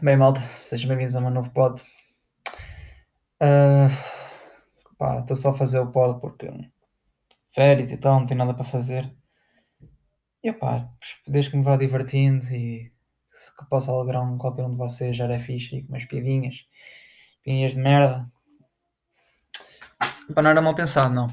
Bem, 0.00 0.16
malta, 0.16 0.40
sejam 0.54 0.88
bem-vindos 0.88 1.16
a 1.16 1.18
um 1.18 1.28
novo 1.28 1.50
pod. 1.50 1.82
Uh, 3.42 3.90
pá, 4.96 5.18
estou 5.18 5.34
só 5.34 5.50
a 5.50 5.54
fazer 5.54 5.80
o 5.80 5.90
pod 5.90 6.20
porque 6.20 6.48
férias 7.50 7.90
e 7.90 7.96
tal, 7.98 8.20
não 8.20 8.26
tenho 8.26 8.38
nada 8.38 8.54
para 8.54 8.62
fazer. 8.62 9.12
E 10.40 10.52
pá, 10.52 10.88
desde 11.26 11.50
que 11.50 11.56
me 11.56 11.64
vá 11.64 11.76
divertindo 11.76 12.46
e 12.46 12.92
que 13.58 13.68
possa 13.68 13.90
alegrar 13.90 14.22
um, 14.22 14.38
qualquer 14.38 14.64
um 14.66 14.70
de 14.70 14.76
vocês, 14.76 15.16
já 15.16 15.24
era 15.24 15.40
fixe 15.40 15.78
e 15.78 15.82
com 15.82 15.88
umas 15.88 16.04
piadinhas, 16.04 16.68
piadinhas 17.42 17.72
de 17.72 17.80
merda. 17.80 18.30
Pá, 20.32 20.42
não 20.42 20.50
era 20.50 20.62
mal 20.62 20.76
pensado, 20.76 21.12
não. 21.12 21.26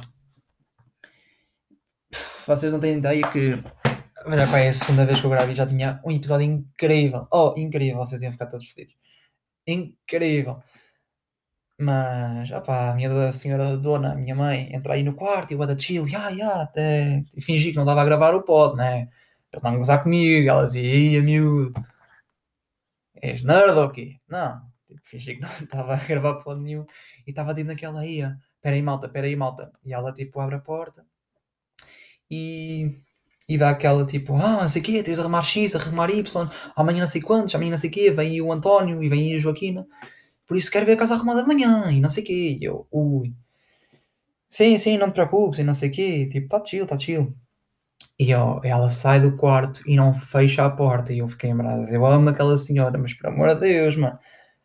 Vocês 2.48 2.74
não 2.74 2.80
têm 2.80 2.98
ideia 2.98 3.22
que 3.32 3.64
Olha, 4.28 4.48
pá, 4.48 4.60
é 4.60 4.70
a 4.70 4.74
segunda 4.74 5.06
vez 5.06 5.20
que 5.20 5.26
eu 5.26 5.30
gravo 5.30 5.52
e 5.52 5.56
já 5.56 5.68
tinha 5.68 6.02
um 6.04 6.12
episódio 6.12 6.46
incrível. 6.46 7.28
Oh, 7.32 7.54
incrível, 7.58 7.98
vocês 7.98 8.22
iam 8.24 8.32
ficar 8.32 8.48
todos 8.48 8.72
feliz. 8.72 8.94
Incrível. 9.68 10.64
Mas, 11.80 12.52
opá, 12.52 12.92
a 12.92 12.96
minha 12.96 13.32
senhora 13.34 13.78
dona, 13.78 14.14
a 14.14 14.16
minha 14.16 14.34
mãe, 14.36 14.74
entra 14.74 14.94
aí 14.94 15.04
no 15.04 15.14
quarto 15.16 15.52
e 15.52 15.54
eu 15.56 15.68
da 15.68 15.78
chill, 15.78 16.08
ya, 16.08 16.30
ya, 16.30 16.62
até. 16.62 17.24
E 17.36 17.42
fingi 17.42 17.72
que 17.72 17.76
não 17.76 17.84
estava 17.84 18.02
a 18.02 18.06
gravar 18.06 18.34
o 18.34 18.44
pod, 18.44 18.78
né? 18.78 19.02
Eles 19.02 19.10
estavam 19.58 19.76
a 19.76 19.78
gozar 19.80 20.04
comigo, 20.04 20.50
ela 20.50 20.66
dizia, 20.66 20.84
ia 20.84 21.22
miúdo, 21.22 21.74
és 23.22 23.44
nerd 23.44 23.78
ou 23.78 23.90
quê? 23.92 24.20
Não, 24.28 24.62
tipo, 24.88 25.02
fingi 25.06 25.36
que 25.36 25.42
não 25.42 25.50
estava 25.62 25.96
a 25.96 25.98
gravar 25.98 26.36
pod 26.44 26.62
nenhum 26.62 26.86
e 27.28 27.32
estava 27.32 27.54
tipo 27.54 27.68
naquela 27.68 28.00
aí, 28.02 28.22
pera 28.62 28.76
aí 28.76 28.82
malta, 28.82 29.10
pera 29.10 29.28
aí 29.28 29.36
malta. 29.36 29.72
E 29.84 29.94
ela 29.94 30.14
tipo 30.14 30.40
abre 30.40 30.56
a 30.56 30.60
porta 30.60 31.06
e 32.30 33.00
e 33.48 33.58
dá 33.58 33.70
aquela 33.70 34.06
tipo, 34.06 34.36
ah, 34.36 34.62
não 34.64 34.70
sei 34.70 34.82
o 34.82 34.86
quê, 34.86 35.04
tens 35.04 35.16
de 35.16 35.22
arrumar 35.22 35.44
X, 35.44 35.76
arrumar 35.76 36.10
Y, 36.10 36.50
amanhã 36.76 37.00
não 37.00 37.08
sei 37.08 37.22
quantos, 37.22 37.54
amanhã 37.54 37.72
não 37.72 37.78
sei 37.78 37.90
o 37.90 37.94
quê, 37.94 38.12
vem 38.12 38.32
aí 38.32 38.42
o 38.42 38.52
António 38.52 39.04
e 39.04 39.10
vem 39.10 39.32
aí 39.32 39.36
a 39.38 39.40
Joaquina, 39.40 39.86
por 40.48 40.58
isso 40.58 40.72
quero 40.72 40.86
ver 40.86 40.94
a 40.94 40.98
casa 40.98 41.16
arrumada 41.16 41.42
amanhã 41.42 41.92
e 41.92 42.00
não 42.02 42.10
sei 42.10 42.24
o 42.24 42.26
quê. 42.26 42.58
E 42.60 42.64
eu, 42.66 42.88
ui, 42.92 43.34
sim, 44.50 44.78
sim, 44.78 44.98
não 44.98 45.10
te 45.10 45.14
preocupes 45.16 45.60
e 45.60 45.64
não 45.64 45.74
sei 45.74 45.90
o 45.90 45.92
quê, 45.92 46.30
tipo, 46.30 46.48
tá 46.50 46.64
chill, 46.64 46.86
tá 46.88 46.98
chill. 46.98 47.36
E 48.20 48.34
ó, 48.34 48.62
ela 48.64 48.90
sai 48.90 49.20
do 49.22 49.36
quarto 49.36 49.82
e 49.86 49.96
não 49.96 50.14
fecha 50.14 50.66
a 50.66 50.70
porta 50.70 51.14
e 51.14 51.20
eu 51.20 51.28
fiquei 51.28 51.50
em 51.50 51.56
brasa. 51.56 51.94
Eu 51.94 52.06
amo 52.06 52.30
aquela 52.30 52.58
senhora, 52.58 52.98
mas 52.98 53.14
por 53.14 53.28
amor 53.28 53.54
de 53.56 53.62
Deus, 53.62 53.98
mano, 53.98 54.18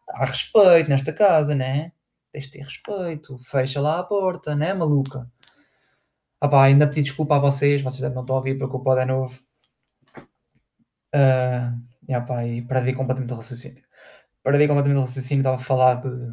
há 0.08 0.24
respeito 0.24 0.88
nesta 0.88 1.12
casa, 1.12 1.54
né? 1.54 1.92
Tens 2.32 2.44
de 2.44 2.52
ter 2.52 2.62
respeito, 2.62 3.38
fecha 3.50 3.80
lá 3.80 3.98
a 4.00 4.04
porta, 4.04 4.54
né, 4.54 4.72
maluca? 4.72 5.28
Ah 6.40 6.48
pá, 6.48 6.64
ainda 6.64 6.86
pedi 6.88 7.02
desculpa 7.02 7.36
a 7.36 7.38
vocês, 7.38 7.82
vocês 7.82 8.00
não 8.14 8.22
estão 8.22 8.36
a 8.36 8.38
ouvir 8.38 8.56
porque 8.58 8.74
o 8.74 8.80
pod 8.80 9.00
é 9.00 9.04
novo. 9.04 9.38
Uh, 11.14 11.76
yeah, 12.08 12.26
pá, 12.26 12.46
e 12.46 12.62
perdi 12.62 12.94
completamente 12.94 13.34
o 13.34 13.36
raciocínio. 13.36 13.84
Perdi 14.42 14.66
completamente 14.66 14.98
o 14.98 15.00
raciocínio, 15.02 15.40
estava 15.42 15.56
a 15.56 15.60
falar 15.60 15.96
de 15.96 16.32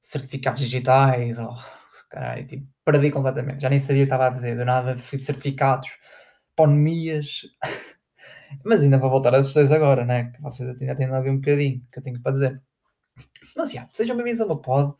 certificados 0.00 0.60
digitais, 0.60 1.38
oh, 1.38 1.54
caralho, 2.10 2.46
tipo, 2.46 2.66
perdi 2.84 3.12
completamente. 3.12 3.60
Já 3.60 3.70
nem 3.70 3.78
sabia 3.80 4.02
o 4.02 4.06
que 4.06 4.12
estava 4.12 4.26
a 4.26 4.30
dizer, 4.30 4.56
de 4.56 4.64
nada, 4.64 4.96
fui 4.98 5.18
de 5.18 5.24
certificados, 5.24 5.88
economias. 6.54 7.42
Mas 8.64 8.82
ainda 8.82 8.98
vou 8.98 9.10
voltar 9.10 9.34
a 9.34 9.38
esses 9.38 9.54
dois 9.54 9.70
agora, 9.70 10.04
né? 10.04 10.32
Que 10.32 10.42
vocês 10.42 10.68
ainda 10.80 10.96
têm 10.96 11.10
ouvir 11.10 11.30
um 11.30 11.36
bocadinho, 11.36 11.80
que 11.92 11.98
eu 11.98 12.02
tenho 12.02 12.20
para 12.20 12.32
dizer. 12.32 12.62
Mas, 13.56 13.70
já, 13.70 13.88
sejam 13.92 14.16
bem-vindos 14.16 14.40
ao 14.40 14.48
meu 14.48 14.58
pod. 14.58 14.94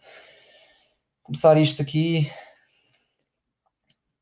Começar 1.25 1.59
isto 1.59 1.83
aqui 1.83 2.31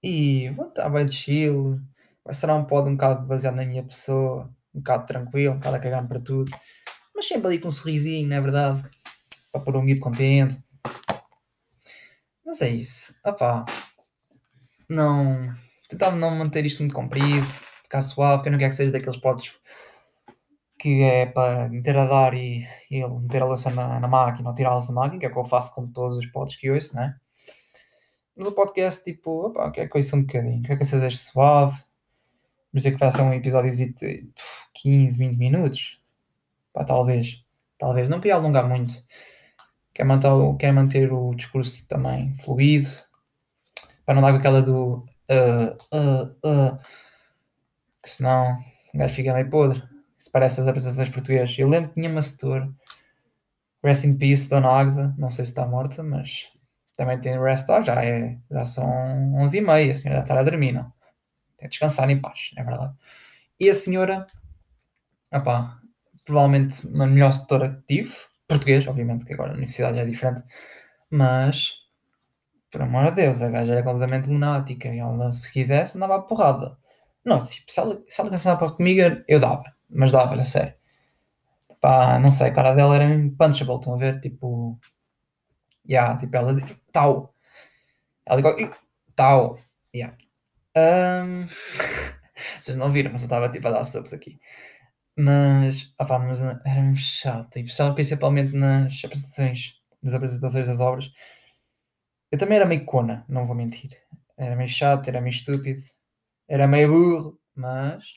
e 0.04 0.50
vou 0.50 0.68
estar 0.68 0.90
bem 0.90 1.06
de 1.06 1.16
chill. 1.16 1.80
Vai 2.22 2.34
ser 2.34 2.50
um 2.50 2.64
pod 2.64 2.88
um 2.90 2.92
bocado 2.92 3.26
baseado 3.26 3.56
na 3.56 3.64
minha 3.64 3.82
pessoa, 3.82 4.50
um 4.74 4.78
bocado 4.78 5.06
tranquilo, 5.06 5.54
um 5.54 5.56
bocado 5.56 5.76
a 5.76 5.80
cagar 5.80 6.06
para 6.06 6.20
tudo. 6.20 6.50
Mas 7.14 7.26
sempre 7.26 7.46
ali 7.46 7.58
com 7.58 7.68
um 7.68 7.70
sorrisinho, 7.70 8.28
não 8.28 8.36
é 8.36 8.40
verdade? 8.40 8.84
Para 9.50 9.62
pôr 9.62 9.76
o 9.76 9.82
miúdo 9.82 10.02
contente. 10.02 10.58
Mas 12.44 12.60
é 12.60 12.68
isso. 12.68 13.14
Opá. 13.24 13.64
Não. 14.88 15.54
Tentava 15.88 16.16
não 16.16 16.30
manter 16.30 16.66
isto 16.66 16.80
muito 16.80 16.94
comprido, 16.94 17.44
ficar 17.82 18.02
suave, 18.02 18.38
porque 18.38 18.48
eu 18.48 18.52
não 18.52 18.58
quero 18.58 18.70
que 18.70 18.76
seja 18.76 18.92
daqueles 18.92 19.18
pods 19.18 19.54
que 20.78 21.02
é 21.02 21.26
para 21.26 21.68
meter 21.70 21.96
a 21.96 22.06
dar 22.06 22.34
e, 22.34 22.66
e 22.90 23.06
meter 23.20 23.40
a 23.42 23.46
louça 23.46 23.70
na, 23.70 23.98
na 24.00 24.08
máquina 24.08 24.50
ou 24.50 24.54
tirá-los 24.54 24.86
da 24.86 24.92
máquina, 24.92 25.18
que 25.18 25.26
é 25.26 25.28
o 25.30 25.32
que 25.32 25.38
eu 25.38 25.44
faço 25.44 25.74
com 25.74 25.90
todos 25.90 26.18
os 26.18 26.26
pods 26.26 26.56
que 26.56 26.70
ouço, 26.70 26.94
né? 26.94 27.16
Mas 28.36 28.48
o 28.48 28.52
podcast, 28.52 29.04
tipo, 29.04 29.46
opa, 29.46 29.70
quer 29.70 29.88
que 29.88 29.96
ouça 29.96 30.16
um 30.16 30.22
bocadinho, 30.22 30.62
quer 30.62 30.76
que 30.76 30.84
seja 30.84 31.10
suave, 31.10 31.82
mas 32.72 32.84
é 32.84 32.90
que 32.90 32.98
faça 32.98 33.22
um 33.22 33.32
episódio 33.32 33.70
de 33.70 34.28
15, 34.74 35.16
20 35.16 35.36
minutos. 35.36 36.00
Pá, 36.72 36.84
talvez. 36.84 37.44
Talvez. 37.78 38.08
Não 38.08 38.18
queria 38.18 38.34
alongar 38.34 38.68
muito. 38.68 38.92
Quer 39.94 40.04
manter, 40.04 40.28
quer 40.58 40.72
manter 40.72 41.12
o 41.12 41.34
discurso 41.34 41.86
também 41.86 42.34
fluido. 42.38 42.88
Para 44.04 44.14
não 44.14 44.22
dar 44.22 44.34
aquela 44.34 44.60
do. 44.60 45.06
Uh, 45.30 45.96
uh, 45.96 46.24
uh, 46.44 46.78
que 48.02 48.10
senão 48.10 48.58
o 48.92 48.98
gajo 48.98 49.14
fica 49.14 49.32
meio 49.32 49.48
podre. 49.48 49.82
Isso 50.18 50.30
parece 50.32 50.60
as 50.60 50.66
apresentações 50.66 51.08
portuguesas. 51.08 51.56
Eu 51.58 51.68
lembro 51.68 51.90
que 51.90 51.94
tinha 51.94 52.10
uma 52.10 52.22
setor. 52.22 52.68
Rest 53.84 54.04
in 54.04 54.16
Peace, 54.16 54.48
Dona 54.48 54.68
Agda. 54.68 55.14
Não 55.16 55.30
sei 55.30 55.44
se 55.44 55.52
está 55.52 55.66
morta, 55.66 56.02
mas 56.02 56.48
também 56.96 57.20
tem 57.20 57.40
rest 57.40 57.68
hour, 57.68 57.82
já, 57.82 58.04
é, 58.04 58.38
já 58.50 58.64
são 58.64 59.34
11 59.36 59.58
e 59.58 59.60
meia, 59.60 59.92
a 59.92 59.94
senhora 59.94 60.20
deve 60.20 60.24
estar 60.24 60.38
a 60.38 60.42
dormir, 60.42 60.72
não? 60.72 60.92
Tem 61.58 61.68
que 61.68 61.68
descansar 61.68 62.10
em 62.10 62.20
paz, 62.20 62.50
é 62.56 62.62
verdade. 62.62 62.94
E 63.58 63.70
a 63.70 63.74
senhora, 63.74 64.26
opá, 65.32 65.78
provavelmente 66.24 66.86
uma 66.86 67.06
melhor 67.06 67.32
setora 67.32 67.70
que 67.70 67.82
tive, 67.86 68.14
português, 68.48 68.86
obviamente, 68.86 69.24
que 69.24 69.34
agora 69.34 69.52
a 69.52 69.54
universidade 69.54 69.96
já 69.96 70.02
é 70.02 70.06
diferente, 70.06 70.44
mas, 71.10 71.74
por 72.70 72.82
amor 72.82 73.06
de 73.10 73.22
Deus, 73.22 73.42
a 73.42 73.50
gaja 73.50 73.72
era 73.72 73.82
completamente 73.82 74.28
lunática 74.28 74.88
e 74.88 74.98
ela, 74.98 75.32
se 75.32 75.52
quisesse, 75.52 75.96
andava 75.96 76.16
a 76.16 76.22
porrada. 76.22 76.78
Não, 77.24 77.40
se, 77.40 77.62
se 77.66 77.80
ela, 77.80 78.02
se 78.08 78.20
ela 78.20 78.56
para 78.56 78.70
comigo, 78.72 79.00
eu 79.28 79.40
dava, 79.40 79.64
mas 79.90 80.12
dava, 80.12 80.34
a 80.34 80.44
sério. 80.44 80.74
Pá, 81.80 82.18
não 82.18 82.30
sei, 82.30 82.48
a 82.48 82.54
cara 82.54 82.74
dela 82.74 82.96
era 82.96 83.06
punchable, 83.38 83.76
estão 83.76 83.94
a 83.94 83.98
ver? 83.98 84.20
Tipo, 84.20 84.78
Yeah, 85.88 86.18
tipo, 86.18 86.36
ela 86.36 86.54
diz 86.54 86.80
tal. 86.92 87.34
Ela 88.26 88.56
diz 88.56 88.70
tal. 89.14 89.58
Yeah. 89.94 90.16
Um... 90.76 91.44
Vocês 92.60 92.76
não 92.76 92.92
viram, 92.92 93.12
mas 93.12 93.22
eu 93.22 93.26
estava 93.26 93.48
tipo 93.48 93.68
a 93.68 93.70
dar 93.70 93.84
socos 93.84 94.12
aqui. 94.12 94.40
Mas, 95.16 95.94
opá, 96.00 96.18
mas 96.18 96.42
era 96.42 96.60
mesmo 96.64 96.96
chato. 96.96 97.58
E 97.58 97.64
principalmente 97.94 98.54
nas 98.54 99.04
apresentações, 99.04 99.74
nas 100.02 100.14
apresentações 100.14 100.66
das 100.66 100.80
obras. 100.80 101.10
Eu 102.32 102.38
também 102.38 102.56
era 102.56 102.66
meio 102.66 102.84
cona, 102.84 103.24
não 103.28 103.46
vou 103.46 103.54
mentir. 103.54 103.96
Era 104.36 104.56
meio 104.56 104.68
chato, 104.68 105.08
era 105.08 105.20
meio 105.20 105.30
estúpido, 105.30 105.82
era 106.48 106.66
meio 106.66 106.88
burro, 106.88 107.40
mas 107.54 108.14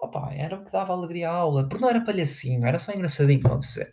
Opa, 0.00 0.32
era 0.32 0.54
o 0.56 0.64
que 0.64 0.70
dava 0.70 0.92
alegria 0.92 1.28
à 1.28 1.32
aula, 1.32 1.68
porque 1.68 1.82
não 1.82 1.90
era 1.90 2.00
palhacinho, 2.00 2.64
era 2.64 2.78
só 2.78 2.92
engraçadinho, 2.92 3.40
para 3.40 3.56
perceber. 3.56 3.90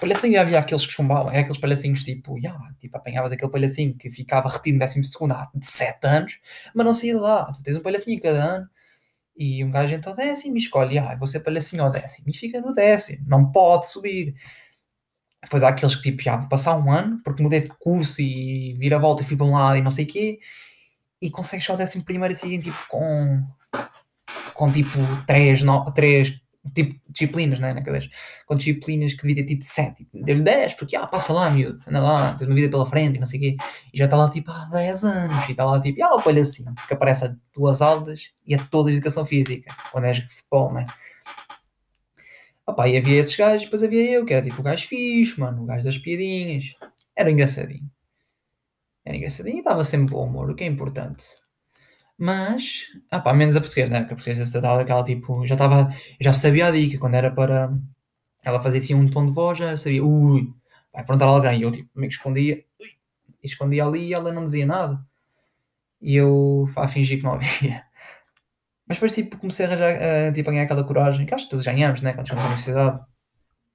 Palhacinho 0.00 0.38
havia 0.38 0.58
aqueles 0.58 0.84
que 0.84 0.92
chumbavam, 0.92 1.30
era 1.30 1.40
aqueles 1.40 1.58
palhacinhos 1.58 2.04
tipo, 2.04 2.36
yeah, 2.36 2.60
tipo, 2.78 2.94
apanhavas 2.94 3.32
aquele 3.32 3.50
palhacinho 3.50 3.94
que 3.96 4.10
ficava 4.10 4.50
retido 4.50 4.78
no 4.78 4.86
12 4.86 5.32
há 5.32 5.50
7 5.62 6.06
anos, 6.06 6.38
mas 6.74 6.86
não 6.86 6.94
saía 6.94 7.14
de 7.14 7.20
lá. 7.20 7.50
Tu 7.52 7.62
tens 7.62 7.76
um 7.76 7.80
palhacinho 7.80 8.20
cada 8.20 8.38
ano 8.38 8.70
e 9.36 9.64
um 9.64 9.70
gajo 9.70 9.94
entra 9.94 10.10
ao 10.10 10.16
décimo 10.16 10.56
e 10.56 10.58
escolhe, 10.58 10.98
ah, 10.98 11.16
vou 11.16 11.26
ser 11.26 11.40
palhacinho 11.40 11.84
ao 11.84 11.90
décimo, 11.90 12.28
e 12.28 12.34
fica 12.36 12.60
no 12.60 12.74
décimo, 12.74 13.24
não 13.26 13.50
pode 13.50 13.88
subir. 13.88 14.34
Depois 15.42 15.62
há 15.62 15.68
aqueles 15.68 15.96
que 15.96 16.12
tipo, 16.12 16.28
ah, 16.30 16.36
vou 16.36 16.48
passar 16.50 16.76
um 16.76 16.90
ano 16.92 17.20
porque 17.24 17.42
mudei 17.42 17.60
de 17.60 17.68
curso 17.68 18.20
e 18.20 18.74
vir 18.74 18.92
a 18.92 18.98
volta 18.98 19.22
e 19.22 19.26
fui 19.26 19.36
para 19.36 19.46
um 19.46 19.54
lado 19.54 19.78
e 19.78 19.82
não 19.82 19.90
sei 19.90 20.04
o 20.04 20.08
quê, 20.08 20.38
e 21.20 21.30
consegues 21.30 21.64
só 21.64 21.74
o 21.74 21.76
décimo 21.78 22.04
primeiro 22.04 22.34
e 22.34 22.36
seguinte, 22.36 22.64
tipo, 22.64 22.88
com 22.88 23.42
com 24.56 24.70
tipo 24.70 24.98
3, 25.26 25.62
no, 25.62 25.92
3 25.92 26.32
tipo, 26.74 26.98
disciplinas 27.08 27.60
né, 27.60 27.72
na 27.72 27.82
cadeira, 27.82 28.06
com 28.46 28.56
disciplinas 28.56 29.14
que 29.14 29.26
devia 29.26 29.36
ter 29.36 29.54
tido 29.54 29.62
7, 29.64 30.08
deu-lhe 30.12 30.42
10, 30.42 30.74
porque 30.74 30.96
ah, 30.96 31.06
passa 31.06 31.32
lá, 31.32 31.50
miúdo, 31.50 31.78
anda 31.86 32.00
lá, 32.00 32.34
tens 32.34 32.46
uma 32.46 32.54
vida 32.54 32.70
pela 32.70 32.86
frente 32.86 33.16
e 33.16 33.18
não 33.18 33.26
sei 33.26 33.38
o 33.38 33.42
quê, 33.42 33.56
e 33.92 33.98
já 33.98 34.06
está 34.06 34.16
lá 34.16 34.30
tipo 34.30 34.50
há 34.50 34.64
10 34.66 35.04
anos, 35.04 35.48
e 35.48 35.50
está 35.52 35.64
lá 35.64 35.80
tipo, 35.80 36.02
ah, 36.02 36.22
olha 36.24 36.42
assim, 36.42 36.64
que 36.86 36.94
aparece 36.94 37.26
a 37.26 37.34
duas 37.54 37.82
aulas 37.82 38.30
e 38.46 38.54
a 38.54 38.58
toda 38.58 38.90
a 38.90 38.92
educação 38.92 39.26
física, 39.26 39.74
quando 39.92 40.04
és 40.04 40.18
futebol, 40.18 40.72
né? 40.72 40.84
Opa, 42.66 42.88
e 42.88 42.96
havia 42.96 43.20
esses 43.20 43.36
gajos, 43.36 43.64
depois 43.64 43.82
havia 43.82 44.10
eu, 44.10 44.24
que 44.24 44.32
era 44.32 44.42
tipo 44.42 44.60
o 44.60 44.62
gajo 44.62 44.88
fixe, 44.88 45.38
mano, 45.38 45.62
o 45.62 45.66
gajo 45.66 45.84
das 45.84 45.98
piadinhas, 45.98 46.72
era 47.14 47.30
engraçadinho. 47.30 47.88
Era 49.04 49.16
engraçadinho 49.16 49.56
e 49.56 49.58
estava 49.60 49.84
sempre 49.84 50.12
bom 50.12 50.26
humor, 50.26 50.50
o 50.50 50.54
que 50.54 50.64
é 50.64 50.66
importante. 50.66 51.24
Mas, 52.18 52.86
ah 53.10 53.20
pá, 53.20 53.34
menos 53.34 53.56
a 53.56 53.60
portuguesa, 53.60 53.92
né? 53.92 54.00
Porque 54.00 54.14
a 54.14 54.16
portuguesa 54.16 54.42
estatal, 54.42 54.78
aquela 54.78 55.04
tipo, 55.04 55.46
já 55.46 55.54
estava, 55.54 55.90
já 56.20 56.32
sabia 56.32 56.66
a 56.66 56.70
dica, 56.70 56.98
quando 56.98 57.14
era 57.14 57.30
para 57.30 57.72
ela 58.42 58.60
fazer 58.60 58.78
assim 58.78 58.94
um 58.94 59.08
tom 59.08 59.26
de 59.26 59.32
voz, 59.32 59.58
já 59.58 59.76
sabia, 59.76 60.04
ui, 60.04 60.52
vai 60.92 61.04
perguntar 61.04 61.26
a 61.26 61.28
alguém. 61.28 61.60
E 61.60 61.62
eu 61.62 61.72
tipo, 61.72 61.90
meio 61.94 62.08
que 62.10 62.16
escondia, 62.16 62.64
ui, 62.80 62.88
escondia 63.42 63.84
ali 63.84 64.08
e 64.08 64.14
ela 64.14 64.32
não 64.32 64.44
dizia 64.44 64.66
nada. 64.66 64.98
E 66.00 66.16
eu 66.16 66.66
a 66.76 66.88
fingir 66.88 67.18
que 67.18 67.24
não 67.24 67.34
havia. 67.34 67.84
Mas 68.88 68.96
depois 68.98 69.14
tipo, 69.14 69.38
comecei 69.38 69.66
a, 69.66 69.68
arranjar, 69.68 70.28
a, 70.28 70.32
tipo, 70.32 70.48
a 70.48 70.52
ganhar 70.52 70.64
aquela 70.64 70.84
coragem, 70.84 71.26
que 71.26 71.34
acho 71.34 71.44
que 71.44 71.50
todos 71.50 71.66
ganhamos, 71.66 72.02
né? 72.02 72.12
Quando 72.14 72.28
chegamos 72.28 72.44
à 72.44 72.48
universidade. 72.48 73.00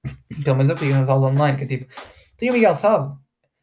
Pelo 0.44 0.56
menos 0.56 0.70
eu 0.70 0.76
pedi 0.76 0.92
nas 0.92 1.08
aulas 1.08 1.30
online, 1.30 1.58
que 1.58 1.64
é 1.64 1.66
tipo, 1.66 1.92
tem 2.36 2.50
o 2.50 2.54
Miguel, 2.54 2.74
sabe? 2.74 3.16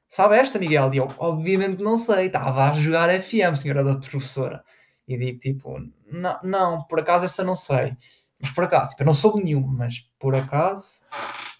Sabe 0.07 0.37
esta, 0.37 0.57
Miguel? 0.57 0.93
E 0.93 0.97
eu, 0.97 1.07
obviamente 1.17 1.83
não 1.83 1.97
sei, 1.97 2.27
estava 2.27 2.71
a 2.71 2.73
jogar 2.73 3.09
FM, 3.21 3.55
senhora 3.57 3.83
da 3.83 3.97
professora. 3.97 4.63
E 5.09 5.17
digo 5.17 5.39
tipo, 5.39 5.79
não, 6.11 6.39
não, 6.43 6.83
por 6.83 6.99
acaso 6.99 7.25
essa 7.25 7.43
não 7.43 7.55
sei. 7.55 7.97
Mas 8.39 8.51
por 8.51 8.63
acaso, 8.63 8.91
tipo, 8.91 9.01
eu 9.01 9.07
não 9.07 9.15
soube 9.15 9.43
nenhuma, 9.43 9.73
mas 9.73 10.07
por 10.19 10.35
acaso 10.35 11.01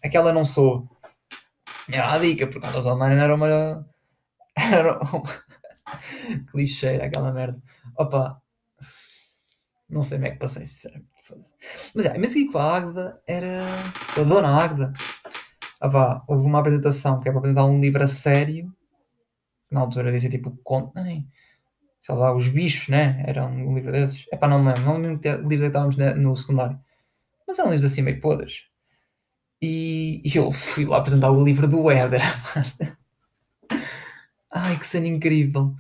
aquela 0.04 0.32
não 0.32 0.46
sou. 0.46 0.88
Era 1.92 2.14
a 2.14 2.20
dica, 2.20 2.46
porque 2.46 2.66
a 2.68 2.94
online 2.94 3.20
era 3.20 3.34
uma. 3.34 3.90
Era 4.56 5.00
uma. 5.00 5.24
Clicheira 6.52 7.06
aquela 7.08 7.32
merda. 7.32 7.60
Opa, 7.98 8.40
não 9.90 10.04
sei 10.04 10.20
como 10.20 10.28
é 10.28 10.32
que 10.32 10.38
passei, 10.38 10.66
sinceramente. 10.68 11.10
Mas 11.96 12.06
é, 12.06 12.18
mas 12.18 12.32
aqui 12.32 12.52
com 12.52 12.60
a 12.60 12.78
Agda 12.78 13.22
era. 13.26 13.64
A 14.16 14.24
dona 14.24 14.64
Agda. 14.64 14.94
Pá, 15.80 16.24
houve 16.28 16.46
uma 16.46 16.60
apresentação 16.60 17.20
que 17.20 17.28
é 17.28 17.32
para 17.32 17.40
apresentar 17.40 17.66
um 17.66 17.82
livro 17.82 18.04
a 18.04 18.08
sério. 18.08 18.72
Na 19.72 19.82
altura 19.82 20.12
dizia 20.12 20.30
tipo, 20.30 20.56
conto, 20.64 20.94
sei 22.02 22.16
lá, 22.16 22.36
os 22.36 22.48
bichos, 22.48 22.88
né? 22.88 23.24
Era 23.28 23.46
um 23.46 23.76
livro 23.76 23.92
desses. 23.92 24.26
É 24.32 24.38
pá, 24.38 24.48
não 24.48 24.60
me 24.60 24.68
lembro. 24.68 24.84
Não 24.84 24.98
me 24.98 25.08
lembro 25.08 25.20
que 25.20 25.30
livro 25.30 25.60
que 25.60 25.66
estávamos 25.68 25.98
no 26.18 26.36
secundário. 26.36 26.80
Mas 27.48 27.60
eram 27.60 27.72
livros 27.72 27.92
assim 27.92 28.02
meio 28.02 28.20
podres. 28.20 28.64
E, 29.62 30.22
e 30.24 30.38
eu 30.38 30.52
fui 30.52 30.86
lá 30.86 30.98
apresentar 30.98 31.32
o 31.32 31.44
livro 31.44 31.68
do 31.68 31.92
Éder. 31.92 32.22
Ai, 34.52 34.78
que 34.78 34.88
cena 34.88 35.08
incrível. 35.08 35.76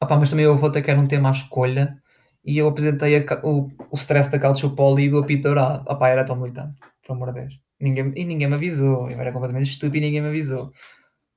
Opa, 0.00 0.16
mas 0.16 0.30
também 0.30 0.44
eu 0.44 0.56
vou 0.56 0.70
ter 0.70 0.82
que 0.82 0.90
era 0.90 1.00
um 1.00 1.06
tema 1.06 1.28
à 1.28 1.32
escolha 1.32 2.00
e 2.44 2.56
eu 2.58 2.68
apresentei 2.68 3.16
a, 3.16 3.40
o, 3.44 3.70
o 3.90 3.96
stress 3.96 4.30
da 4.30 4.38
Calcio 4.38 4.74
Poli 4.74 5.04
e 5.04 5.10
do 5.10 5.18
apito 5.18 5.42
dourado. 5.44 5.84
Opa, 5.88 6.08
era 6.08 6.24
tão 6.24 6.36
militante, 6.36 6.80
por 7.06 7.14
amor 7.14 7.32
de 7.32 7.40
Deus. 7.40 7.60
Ninguém, 7.80 8.12
e 8.16 8.24
ninguém 8.24 8.48
me 8.48 8.54
avisou. 8.54 9.10
Eu 9.10 9.20
era 9.20 9.32
completamente 9.32 9.70
estúpido 9.70 9.98
e 9.98 10.00
ninguém 10.00 10.20
me 10.20 10.28
avisou. 10.28 10.72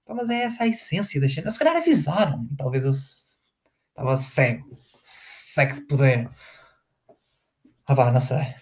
Opa, 0.06 0.16
mas 0.16 0.30
é 0.30 0.44
essa 0.44 0.64
a 0.64 0.68
essência 0.68 1.20
da 1.20 1.30
cena. 1.30 1.50
Se 1.50 1.60
calhar 1.60 1.76
avisaram. 1.76 2.48
Talvez 2.58 2.84
eu 2.84 2.92
estava 2.92 4.16
cego. 4.16 4.78
Cego 5.04 5.76
de 5.76 5.82
poder. 5.82 6.30
Opa, 7.90 8.12
não 8.12 8.22
sei. 8.22 8.56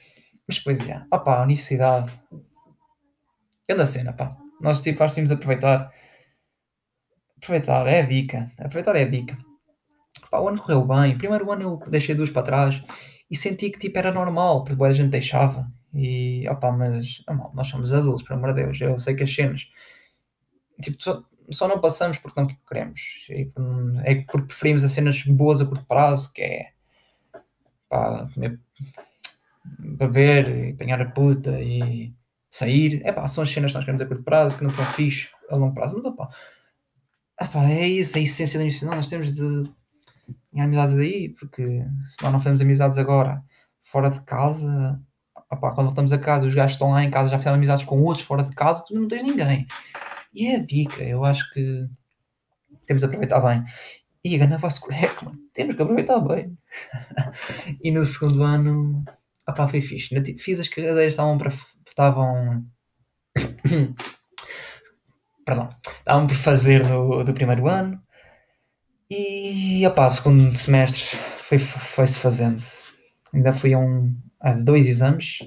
Mas 0.48 0.58
depois, 0.58 0.80
já. 0.80 1.06
Opa, 1.12 1.40
a 1.40 1.44
universidade. 1.44 2.12
Grande 3.68 3.88
cena, 3.88 4.14
pá. 4.14 4.38
Nós 4.60 4.82
tipo, 4.82 5.04
acho 5.04 5.16
que 5.16 5.22
tínhamos 5.22 5.32
aproveitar. 5.32 5.92
Aproveitar 7.38 7.88
é 7.88 8.02
a 8.02 8.06
dica. 8.06 8.52
Aproveitar 8.58 8.96
é 8.96 9.04
a 9.04 9.10
dica. 9.10 9.38
Pá, 10.30 10.40
o 10.40 10.48
ano 10.48 10.62
correu 10.62 10.86
bem. 10.86 11.18
Primeiro 11.18 11.52
ano 11.52 11.62
eu 11.64 11.90
deixei 11.90 12.16
duas 12.16 12.30
para 12.30 12.44
trás 12.44 12.82
e 13.30 13.36
senti 13.36 13.70
que 13.70 13.80
tipo 13.80 13.98
era 13.98 14.12
normal, 14.12 14.64
porque 14.64 14.84
a 14.84 14.94
gente 14.94 15.10
deixava. 15.10 15.72
E 15.94 16.48
opá, 16.50 16.72
mas 16.72 17.24
oh, 17.28 17.52
nós 17.54 17.68
somos 17.68 17.94
adultos, 17.94 18.24
pelo 18.24 18.40
amor 18.40 18.54
de 18.54 18.64
Deus. 18.64 18.80
Eu 18.80 19.00
sei 19.00 19.16
que 19.16 19.24
as 19.24 19.34
cenas 19.34 19.68
tipo, 20.82 20.98
só, 21.51 21.68
não 21.68 21.80
passamos 21.80 22.18
porque 22.18 22.39
não 22.39 22.48
queremos. 22.68 23.27
É 24.03 24.15
porque 24.15 24.48
preferimos 24.48 24.83
as 24.83 24.92
cenas 24.92 25.24
boas 25.24 25.62
a 25.62 25.65
curto 25.65 25.86
prazo, 25.86 26.31
que 26.33 26.42
é 26.42 26.71
pá, 27.89 28.30
beber, 29.80 30.74
apanhar 30.74 31.01
a 31.01 31.09
puta 31.09 31.59
e 31.62 32.13
sair. 32.50 33.01
É 33.03 33.12
pá, 33.12 33.27
são 33.27 33.44
as 33.44 33.51
cenas 33.51 33.71
que 33.71 33.77
nós 33.77 33.86
queremos 33.86 34.01
a 34.01 34.06
curto 34.06 34.24
prazo, 34.24 34.57
que 34.57 34.63
não 34.63 34.71
são 34.71 34.86
fixe 34.86 35.30
a 35.50 35.56
longo 35.56 35.74
prazo. 35.74 35.95
Mas 35.98 36.06
opá, 36.06 36.30
opá 37.42 37.69
é 37.69 37.88
isso, 37.88 38.18
a 38.18 38.21
essência 38.21 38.57
da 38.57 38.63
universidade. 38.63 38.98
Nós 38.98 39.09
temos 39.09 39.31
de 39.31 39.69
em 40.53 40.62
amizades 40.62 40.98
aí, 40.98 41.30
porque 41.30 41.63
se 42.07 42.21
nós 42.21 42.31
não 42.31 42.39
fazemos 42.39 42.62
amizades 42.62 42.98
agora 42.98 43.42
fora 43.80 44.09
de 44.09 44.21
casa, 44.21 45.00
opa, 45.50 45.71
quando 45.74 45.88
voltamos 45.88 46.13
a 46.13 46.18
casa, 46.18 46.45
os 46.45 46.53
gajos 46.53 46.74
estão 46.74 46.92
lá 46.92 47.03
em 47.03 47.12
casa, 47.12 47.30
já 47.30 47.38
fizeram 47.38 47.57
amizades 47.57 47.86
com 47.86 48.01
outros 48.01 48.25
fora 48.25 48.44
de 48.44 48.53
casa, 48.53 48.83
tu 48.88 48.94
não 48.94 49.07
tens 49.07 49.24
ninguém. 49.24 49.65
E 50.33 50.48
é 50.48 50.56
a 50.56 50.60
dica, 50.60 51.04
eu 51.04 51.24
acho 51.25 51.51
que 51.54 51.88
temos 52.86 53.01
de 53.01 53.07
aproveitar 53.07 53.39
bem. 53.42 53.63
E 54.24 54.39
a 54.39 54.57
voz 54.57 54.78
correto, 54.80 55.25
mano. 55.25 55.39
Temos 55.54 55.75
que 55.75 55.81
aproveitar 55.81 56.19
bem. 56.19 56.57
e 57.83 57.92
no 57.92 58.06
segundo 58.06 58.44
ano, 58.44 59.04
opá, 59.48 59.68
foi 59.68 59.81
fixe. 59.81 60.16
Fiz 60.38 60.60
as 60.60 60.68
cadeiras, 60.68 61.13
estavam 61.13 61.38
para. 61.38 61.51
estavam. 61.88 62.66
Perdão, 65.44 65.69
estavam 65.83 66.28
por 66.28 66.36
fazer 66.36 66.88
do, 66.88 67.24
do 67.24 67.34
primeiro 67.34 67.68
ano 67.68 68.01
e, 69.13 69.86
opá, 69.86 70.10
segundo 70.10 70.57
semestre 70.57 71.18
foi-se 71.39 71.66
foi 71.66 72.07
fazendo. 72.07 72.63
Ainda 73.34 73.51
fui 73.51 73.74
a, 73.74 73.77
um, 73.77 74.18
a 74.39 74.54
dois 74.54 74.88
exames. 74.88 75.39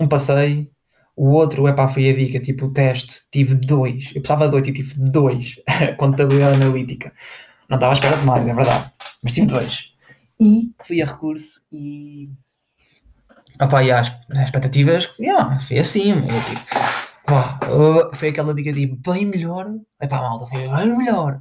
Um 0.00 0.08
passei, 0.08 0.70
o 1.16 1.30
outro, 1.32 1.66
epá, 1.66 1.88
foi 1.88 2.10
a 2.10 2.14
dica, 2.14 2.38
tipo, 2.38 2.66
o 2.66 2.72
teste, 2.72 3.22
tive 3.30 3.54
dois. 3.54 4.12
Eu 4.14 4.20
precisava 4.20 4.48
de 4.48 4.54
oito 4.54 4.70
e 4.70 4.72
tive 4.72 4.94
dois. 5.10 5.56
Contabilidade 5.96 6.62
analítica. 6.62 7.12
Não 7.68 7.76
estava 7.76 7.92
à 7.92 7.94
espera 7.94 8.16
de 8.16 8.24
mais, 8.24 8.46
é 8.46 8.54
verdade. 8.54 8.92
Mas 9.22 9.32
tive 9.32 9.46
dois. 9.46 9.92
E 10.38 10.70
fui 10.84 11.02
a 11.02 11.06
recurso 11.06 11.60
e... 11.72 12.28
Opá, 13.60 13.82
e 13.82 13.90
as, 13.90 14.08
as 14.30 14.44
expectativas, 14.44 15.10
yeah, 15.18 15.58
foi 15.60 15.78
assim. 15.78 16.10
Eu, 16.10 16.42
tipo, 16.44 16.60
pá, 17.24 17.58
foi 18.12 18.28
aquela 18.28 18.54
dica 18.54 18.70
de 18.70 18.86
bem 18.86 19.24
melhor. 19.24 19.70
Epá, 20.00 20.20
malta, 20.20 20.46
foi 20.46 20.68
bem 20.68 20.96
melhor 20.98 21.40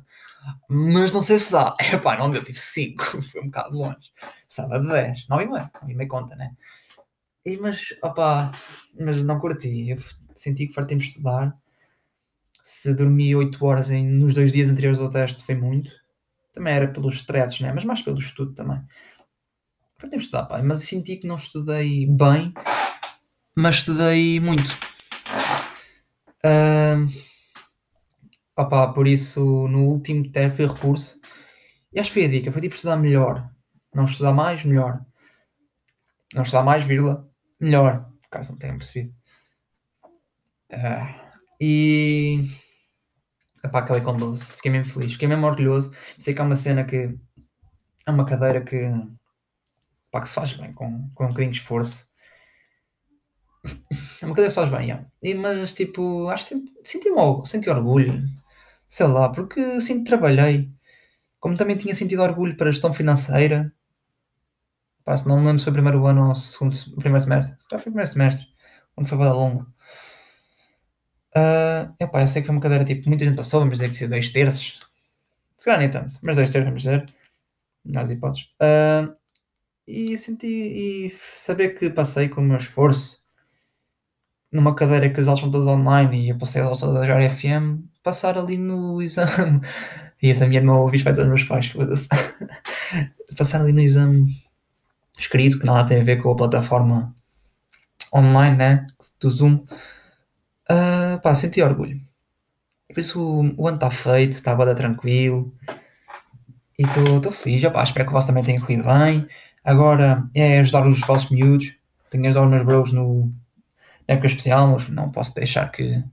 mas 0.70 1.12
não 1.12 1.22
sei 1.22 1.40
se 1.40 1.52
dá. 1.52 1.74
Epá, 1.94 2.18
não 2.18 2.30
deu, 2.30 2.44
tive 2.44 2.60
5, 2.60 3.22
foi 3.32 3.42
um 3.42 3.46
bocado 3.46 3.78
longe. 3.78 4.12
Estava 4.48 4.80
de 4.80 4.88
10, 4.88 5.28
9 5.28 5.44
e 5.44 5.48
meio, 5.48 5.70
9 5.82 5.92
e 5.94 5.96
meio 5.96 6.10
conta, 6.10 6.36
né? 6.36 6.52
E, 7.46 7.58
mas, 7.58 7.96
opá, 8.02 8.52
mas 9.00 9.22
não 9.24 9.40
curti. 9.40 9.90
Eu 9.90 9.98
senti 10.36 10.68
que 10.68 10.74
fartei-me 10.74 11.04
estudar. 11.04 11.56
Se 12.64 12.94
dormi 12.96 13.36
8 13.36 13.64
horas 13.64 13.92
em, 13.92 14.06
nos 14.06 14.34
dois 14.34 14.52
dias 14.52 14.70
anteriores 14.70 15.00
ao 15.00 15.10
teste, 15.10 15.44
foi 15.44 15.56
muito. 15.56 15.92
Também 16.52 16.74
era 16.74 16.88
pelos 16.88 17.16
stresses, 17.18 17.60
né? 17.60 17.72
Mas 17.72 17.86
mais 17.86 18.02
pelo 18.02 18.18
estudo 18.18 18.54
também. 18.54 18.82
Fartei-me 20.00 20.24
estudar, 20.24 20.46
pá. 20.46 20.62
Mas 20.64 20.84
senti 20.84 21.18
que 21.18 21.28
não 21.28 21.36
estudei 21.36 22.08
bem, 22.08 22.54
mas 23.56 23.76
estudei 23.76 24.40
muito. 24.40 24.72
Uh, 26.44 27.08
Opa, 28.58 28.94
por 28.94 29.06
isso, 29.06 29.68
no 29.68 29.84
último 29.84 30.32
teste 30.32 30.56
foi 30.56 30.68
recurso. 30.68 31.20
E 31.92 32.00
acho 32.00 32.10
que 32.10 32.14
foi 32.14 32.26
a 32.26 32.30
dica, 32.30 32.52
foi 32.52 32.62
tipo 32.62 32.74
estudar 32.74 32.96
melhor. 32.96 33.50
Não 33.94 34.06
estudar 34.06 34.32
mais, 34.32 34.64
melhor. 34.64 35.02
Não 36.34 36.44
estudar 36.44 36.64
mais, 36.64 36.86
vírgula, 36.86 37.30
melhor. 37.60 38.10
Caso 38.30 38.52
não 38.52 38.60
tenham 38.60 38.78
percebido. 38.78 39.14
Uh, 40.72 41.32
e... 41.60 42.42
Epá, 43.64 43.80
acabei 43.80 44.02
com 44.02 44.16
12. 44.16 44.54
Fiquei 44.54 44.72
mesmo 44.72 44.94
feliz, 44.94 45.14
fiquei 45.14 45.28
mesmo 45.28 45.46
orgulhoso. 45.46 45.96
Sei 46.20 46.34
que 46.34 46.42
é 46.42 46.44
uma 46.44 46.56
cena 46.56 46.84
que... 46.84 47.18
É 48.06 48.12
uma 48.12 48.26
cadeira 48.26 48.62
que... 48.62 48.76
Epá, 48.76 50.22
que 50.22 50.30
se 50.30 50.36
faz 50.36 50.54
bem, 50.54 50.74
com, 50.74 51.10
com 51.14 51.26
um 51.26 51.30
bocadinho 51.30 51.52
de 51.52 51.60
esforço. 51.60 52.08
É 54.22 54.26
uma 54.26 54.34
cadeira 54.34 54.48
que 54.48 54.56
se 54.56 54.56
faz 54.56 54.70
bem, 54.70 54.90
yeah. 54.90 55.06
e, 55.22 55.34
mas 55.36 55.74
tipo, 55.74 56.30
acho 56.30 56.44
que 56.46 56.56
senti, 56.56 56.72
senti, 56.84 57.10
senti 57.46 57.70
orgulho 57.70 58.24
sei 58.96 59.08
lá, 59.08 59.30
porque 59.30 59.82
sempre 59.82 60.06
trabalhei. 60.06 60.72
Como 61.40 61.58
também 61.58 61.78
tinha 61.78 61.94
sentido 61.94 62.22
orgulho 62.24 62.56
para 62.56 62.70
a 62.70 62.72
gestão 62.72 62.94
financeira. 62.94 63.74
Pá, 65.06 65.16
se 65.16 65.28
não 65.28 65.40
me 65.40 65.46
lembro 65.46 65.60
se 65.60 65.66
foi 65.66 65.72
o 65.72 65.76
primeiro 65.76 66.06
ano 66.08 66.30
ou 66.30 66.36
segundo, 66.36 66.76
primeiro 66.96 67.24
semestre. 67.24 67.56
Já 67.72 67.78
foi 67.78 67.92
o 67.92 67.94
primeiro 67.94 68.10
semestre, 68.10 68.48
onde 68.98 69.08
foi 69.08 69.18
bada 69.20 69.34
longo. 69.34 69.62
Uh, 71.38 71.94
epá, 72.00 72.22
eu 72.22 72.28
sei 72.28 72.42
que 72.42 72.48
foi 72.48 72.56
uma 72.56 72.62
cadeira 72.62 72.84
tipo, 72.84 73.08
muita 73.08 73.24
gente 73.24 73.38
passou, 73.38 73.60
vamos 73.60 73.78
dizer 73.78 73.92
que 73.92 73.98
ser 73.98 74.08
dois 74.08 74.32
terços. 74.32 74.80
Se 75.58 75.66
calhar 75.66 75.80
nem 75.80 75.92
tanto, 75.92 76.14
mas 76.24 76.36
dois 76.36 76.50
terços, 76.50 76.66
vamos 76.66 76.82
dizer. 76.84 77.06
Melhores 77.86 78.10
hipóteses. 78.12 78.46
Uh, 78.60 79.16
e 79.88 80.18
senti, 80.18 80.48
e 80.48 81.10
saber 81.12 81.78
que 81.78 81.90
passei 81.92 82.28
com 82.28 82.42
o 82.42 82.44
meu 82.44 82.58
esforço 82.58 83.24
numa 84.52 84.74
cadeira 84.74 85.10
que 85.10 85.20
as 85.20 85.28
aulas 85.28 85.42
são 85.42 85.52
todas 85.52 85.68
online 85.68 86.26
e 86.26 86.30
eu 86.30 86.38
passei 86.38 86.62
as 86.62 86.68
aulas 86.68 86.80
todas 86.82 87.10
a 87.10 87.30
FM, 87.30 87.84
passar 88.02 88.38
ali 88.38 88.58
no 88.58 89.02
exame. 89.02 89.62
E 90.24 90.32
essa 90.32 90.48
minha 90.48 90.60
irmã 90.60 90.78
ouve 90.78 90.98
vai 91.00 91.14
aos 91.14 91.28
meus 91.28 91.44
pais, 91.44 91.68
foda-se. 91.68 92.08
passar 93.38 93.62
ali 93.62 93.74
no 93.74 93.82
exame 93.82 94.45
escrito, 95.18 95.60
que 95.60 95.66
nada 95.66 95.88
tem 95.88 96.02
a 96.02 96.04
ver 96.04 96.22
com 96.22 96.32
a 96.32 96.36
plataforma 96.36 97.16
online, 98.14 98.58
né? 98.58 98.88
Do 99.20 99.30
Zoom. 99.30 99.66
Uh, 100.70 101.22
pá, 101.22 101.36
senti 101.36 101.62
orgulho. 101.62 102.00
Por 102.88 103.00
isso 103.00 103.22
o, 103.58 103.68
ano 103.68 103.76
está 103.76 103.92
feito, 103.92 104.32
está 104.32 104.56
bada 104.56 104.76
tranquilo. 104.76 105.54
E 106.78 106.84
estou 106.84 107.32
feliz, 107.32 107.64
opá, 107.64 107.84
espero 107.84 108.06
que 108.06 108.12
o 108.12 108.14
vosso 108.14 108.28
também 108.28 108.44
tenha 108.44 108.60
corrido 108.60 108.84
bem. 108.84 109.28
Agora 109.64 110.24
é 110.34 110.60
ajudar 110.60 110.88
os 110.88 111.00
vossos 111.02 111.30
miúdos. 111.30 111.76
Tenho 112.10 112.26
ajudar 112.28 112.46
os 112.46 112.52
meus 112.52 112.66
bros 112.66 112.92
no, 112.94 113.32
na 114.08 114.14
época 114.14 114.28
especial, 114.28 114.68
mas 114.70 114.88
não 114.90 115.12
posso 115.12 115.34
deixar 115.36 115.72
que 115.72 116.04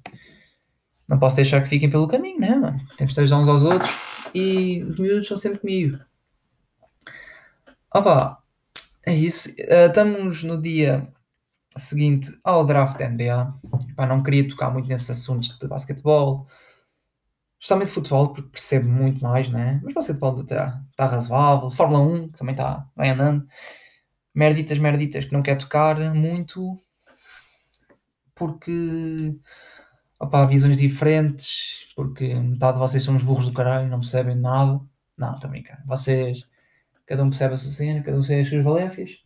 não 1.08 1.18
posso 1.18 1.36
deixar 1.36 1.60
que 1.62 1.68
fiquem 1.68 1.90
pelo 1.90 2.08
caminho, 2.08 2.40
né, 2.40 2.54
mano? 2.54 2.80
Temos 2.96 3.14
de 3.14 3.20
ajudar 3.20 3.40
uns 3.40 3.48
aos 3.48 3.64
outros 3.64 3.90
e 4.34 4.82
os 4.82 4.98
miúdos 4.98 5.28
são 5.28 5.36
sempre 5.36 5.58
comigo. 5.58 5.98
Opa, 7.94 8.41
é 9.06 9.14
isso. 9.14 9.50
Uh, 9.60 9.88
estamos 9.88 10.42
no 10.42 10.60
dia 10.60 11.08
seguinte 11.76 12.30
ao 12.44 12.66
draft 12.66 13.00
NBA. 13.00 13.54
Não 13.98 14.22
queria 14.22 14.48
tocar 14.48 14.70
muito 14.70 14.88
nesses 14.88 15.10
assuntos 15.10 15.56
de 15.58 15.66
basquetebol, 15.66 16.46
especialmente 17.60 17.90
futebol, 17.92 18.28
porque 18.32 18.50
percebo 18.50 18.88
muito 18.88 19.22
mais, 19.22 19.50
né? 19.50 19.80
Mas 19.82 19.94
basquetebol 19.94 20.40
está 20.40 20.82
tá 20.96 21.06
razoável. 21.06 21.70
Fórmula 21.70 22.00
1 22.00 22.28
que 22.30 22.38
também 22.38 22.54
está 22.54 22.86
bem 22.96 23.10
andando. 23.10 23.46
Merditas, 24.34 24.78
merditas 24.78 25.24
que 25.24 25.32
não 25.32 25.42
quer 25.42 25.56
tocar 25.56 25.98
muito 26.14 26.78
porque 28.34 29.38
opá, 30.18 30.46
visões 30.46 30.78
diferentes, 30.78 31.92
porque 31.96 32.34
metade 32.34 32.74
de 32.74 32.78
vocês 32.80 33.02
são 33.02 33.16
os 33.16 33.22
burros 33.22 33.46
do 33.46 33.52
caralho, 33.52 33.88
não 33.88 34.00
percebem 34.00 34.36
nada. 34.36 34.80
Não, 35.16 35.34
estou 35.34 35.48
a 35.48 35.50
brincar. 35.50 35.82
Vocês, 35.86 36.44
cada 37.06 37.22
um 37.22 37.30
percebe 37.30 37.54
a 37.54 37.56
sua 37.56 37.72
cena, 37.72 38.02
cada 38.02 38.18
um 38.18 38.22
tem 38.22 38.40
as 38.40 38.48
suas 38.48 38.64
valências. 38.64 39.18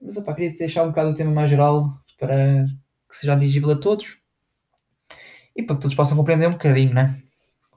Mas 0.00 0.16
opá, 0.16 0.34
queria 0.34 0.52
deixar 0.54 0.84
um 0.84 0.88
bocado 0.88 1.10
o 1.10 1.14
tema 1.14 1.30
mais 1.32 1.50
geral 1.50 1.88
para 2.18 2.64
que 3.08 3.16
seja 3.16 3.34
atingível 3.34 3.70
a 3.70 3.80
todos 3.80 4.18
e 5.54 5.62
para 5.62 5.76
que 5.76 5.82
todos 5.82 5.96
possam 5.96 6.16
compreender 6.16 6.48
um 6.48 6.52
bocadinho, 6.52 6.92
né? 6.94 7.20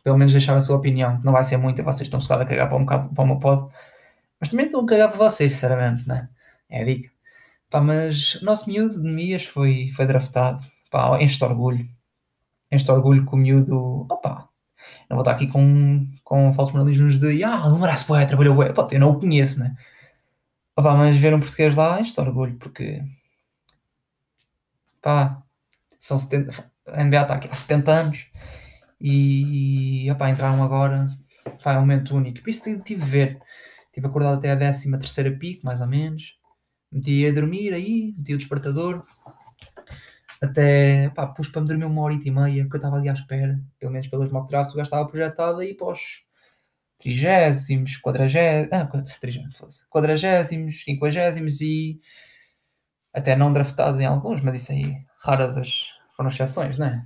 Pelo 0.03 0.17
menos 0.17 0.33
deixar 0.33 0.55
a 0.55 0.61
sua 0.61 0.77
opinião. 0.77 1.19
Não 1.23 1.31
vai 1.33 1.43
ser 1.43 1.57
muita, 1.57 1.83
vocês 1.83 2.03
estão 2.03 2.21
se 2.21 2.31
a 2.31 2.45
cagar 2.45 2.67
para 2.67 2.77
um 2.77 2.81
bocado 2.81 3.13
para 3.13 3.25
meu 3.25 3.39
pod. 3.39 3.71
Mas 4.39 4.49
também 4.49 4.65
estão 4.65 4.81
a 4.81 4.85
cagar 4.85 5.09
para 5.09 5.17
vocês, 5.17 5.53
sinceramente, 5.53 6.07
né? 6.07 6.29
É 6.69 6.81
a 6.81 6.85
dica. 6.85 7.11
Pá, 7.69 7.81
mas 7.81 8.35
o 8.35 8.45
nosso 8.45 8.69
miúdo 8.69 9.01
de 9.01 9.07
Mias 9.07 9.45
foi, 9.45 9.91
foi 9.95 10.05
draftado. 10.07 10.61
Pá, 10.89 11.21
enche 11.21 11.43
orgulho. 11.43 11.87
Enche 12.71 12.91
orgulho 12.91 13.25
com 13.25 13.35
o 13.35 13.39
miúdo. 13.39 14.07
Opa, 14.09 14.48
não 15.09 15.17
vou 15.17 15.21
estar 15.21 15.31
aqui 15.31 15.47
com, 15.47 16.07
com 16.23 16.53
falsos 16.53 16.73
moralismos 16.73 17.19
de 17.19 17.43
ah, 17.43 17.65
o 17.67 17.77
Moraes 17.77 18.03
Poé 18.03 18.25
trabalhou 18.25 18.55
bem. 18.55 18.73
Pá, 18.73 18.87
eu 18.91 18.99
não 18.99 19.11
o 19.11 19.19
conheço, 19.19 19.59
né? 19.59 19.75
Opa, 20.77 20.95
mas 20.95 21.17
ver 21.17 21.33
um 21.33 21.39
português 21.39 21.75
lá 21.75 21.99
enche 21.99 22.19
orgulho 22.21 22.57
porque. 22.57 23.01
Pá, 25.01 25.41
são 25.99 26.17
70. 26.17 26.63
A 26.87 27.03
NBA 27.03 27.21
está 27.21 27.35
aqui 27.35 27.49
há 27.51 27.55
70 27.55 27.91
anos 27.91 28.31
e 29.01 30.09
opa, 30.11 30.29
entraram 30.29 30.63
agora. 30.63 31.07
Pá, 31.63 31.73
é 31.73 31.77
um 31.77 31.81
momento 31.81 32.15
único. 32.15 32.41
Por 32.41 32.49
isso 32.49 32.63
tive 32.63 32.81
de 32.83 32.95
ver. 32.95 33.39
Estive 33.87 34.07
acordado 34.07 34.37
até 34.37 34.51
a 34.51 34.57
13 34.57 34.91
terceira 34.99 35.31
pico, 35.37 35.65
mais 35.65 35.81
ou 35.81 35.87
menos 35.87 36.39
meti 36.91 37.25
a 37.25 37.31
dormir 37.31 37.73
aí, 37.73 38.13
meti 38.17 38.33
o 38.33 38.37
despertador, 38.37 39.05
até 40.41 41.09
pá, 41.09 41.27
pus 41.27 41.49
para 41.49 41.61
me 41.61 41.67
dormir 41.67 41.85
uma 41.85 42.01
hora 42.01 42.13
e 42.13 42.31
meia, 42.31 42.63
porque 42.63 42.77
eu 42.77 42.79
estava 42.79 42.95
ali 42.97 43.09
à 43.09 43.13
espera, 43.13 43.59
pelo 43.79 43.91
menos 43.91 44.07
pelos 44.07 44.31
mock 44.31 44.49
drafts, 44.49 44.73
o 44.73 44.77
gajo 44.77 44.87
estava 44.87 45.07
projetado 45.07 45.59
aí 45.59 45.73
para 45.73 45.87
os 45.87 46.25
trigésimos, 46.97 47.97
quadragésimos, 47.97 48.73
ah, 48.73 48.87
trigésimos, 49.19 49.57
fosse, 49.57 49.89
quadragésimos, 49.89 50.83
quinquagésimos 50.83 51.61
e 51.61 51.99
até 53.13 53.35
não 53.35 53.51
draftados 53.51 53.99
em 53.99 54.05
alguns, 54.05 54.41
mas 54.41 54.61
isso 54.61 54.71
aí, 54.71 54.83
raras 55.19 55.57
as, 55.57 55.87
foram 56.15 56.29
exceções, 56.29 56.77
não 56.77 56.87
é? 56.87 57.05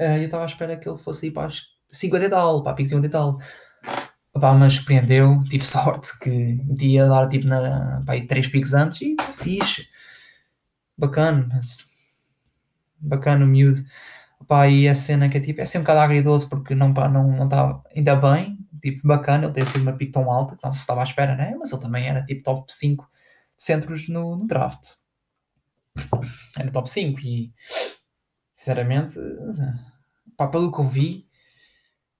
Uh, 0.00 0.16
eu 0.18 0.24
estava 0.24 0.44
à 0.44 0.46
espera 0.46 0.76
que 0.76 0.88
ele 0.88 0.98
fosse 0.98 1.26
ir 1.26 1.32
para 1.32 1.46
as 1.46 1.66
50 1.90 2.24
e 2.24 2.30
tal, 2.30 2.62
para 2.62 2.72
a 2.72 2.74
pico 2.74 2.88
50 2.88 3.06
e 3.06 3.10
tal. 3.10 3.38
Opa, 4.32 4.54
mas 4.54 4.74
surpreendeu, 4.74 5.42
tive 5.48 5.66
sorte 5.66 6.16
que 6.20 6.58
ia 6.80 7.06
dar 7.06 7.28
tipo 7.28 7.46
na, 7.46 8.02
pá, 8.06 8.12
três 8.26 8.48
picos 8.48 8.72
antes 8.72 9.02
e 9.02 9.16
fixe. 9.34 9.88
Bacana, 10.96 11.60
bacana 13.00 13.44
o 13.44 13.48
miúdo. 13.48 13.84
Opa, 14.40 14.68
e 14.68 14.88
a 14.88 14.94
cena 14.94 15.28
que 15.28 15.38
é 15.38 15.40
tipo, 15.40 15.60
é 15.60 15.66
sempre 15.66 15.80
um 15.80 15.82
bocado 15.82 16.00
agridoce 16.00 16.48
porque 16.48 16.74
não 16.74 16.90
está 16.90 17.08
não, 17.08 17.30
não 17.32 17.82
ainda 17.94 18.16
bem, 18.16 18.58
tipo, 18.82 19.06
bacana 19.06 19.44
ele 19.44 19.54
ter 19.54 19.66
sido 19.66 19.82
uma 19.82 19.92
pick 19.92 20.12
tão 20.12 20.30
alta, 20.30 20.56
que 20.56 20.64
não 20.64 20.72
se 20.72 20.80
estava 20.80 21.00
à 21.00 21.04
espera, 21.04 21.36
né? 21.36 21.54
Mas 21.58 21.72
ele 21.72 21.82
também 21.82 22.08
era 22.08 22.24
tipo 22.24 22.42
top 22.42 22.72
5 22.72 23.08
centros 23.56 24.08
no, 24.08 24.36
no 24.36 24.46
draft. 24.46 24.94
Era 26.58 26.70
top 26.70 26.88
5 26.88 27.20
e 27.20 27.52
sinceramente, 28.54 29.14
pá, 30.36 30.48
pelo 30.48 30.72
que 30.72 30.80
eu 30.80 30.84
vi, 30.84 31.26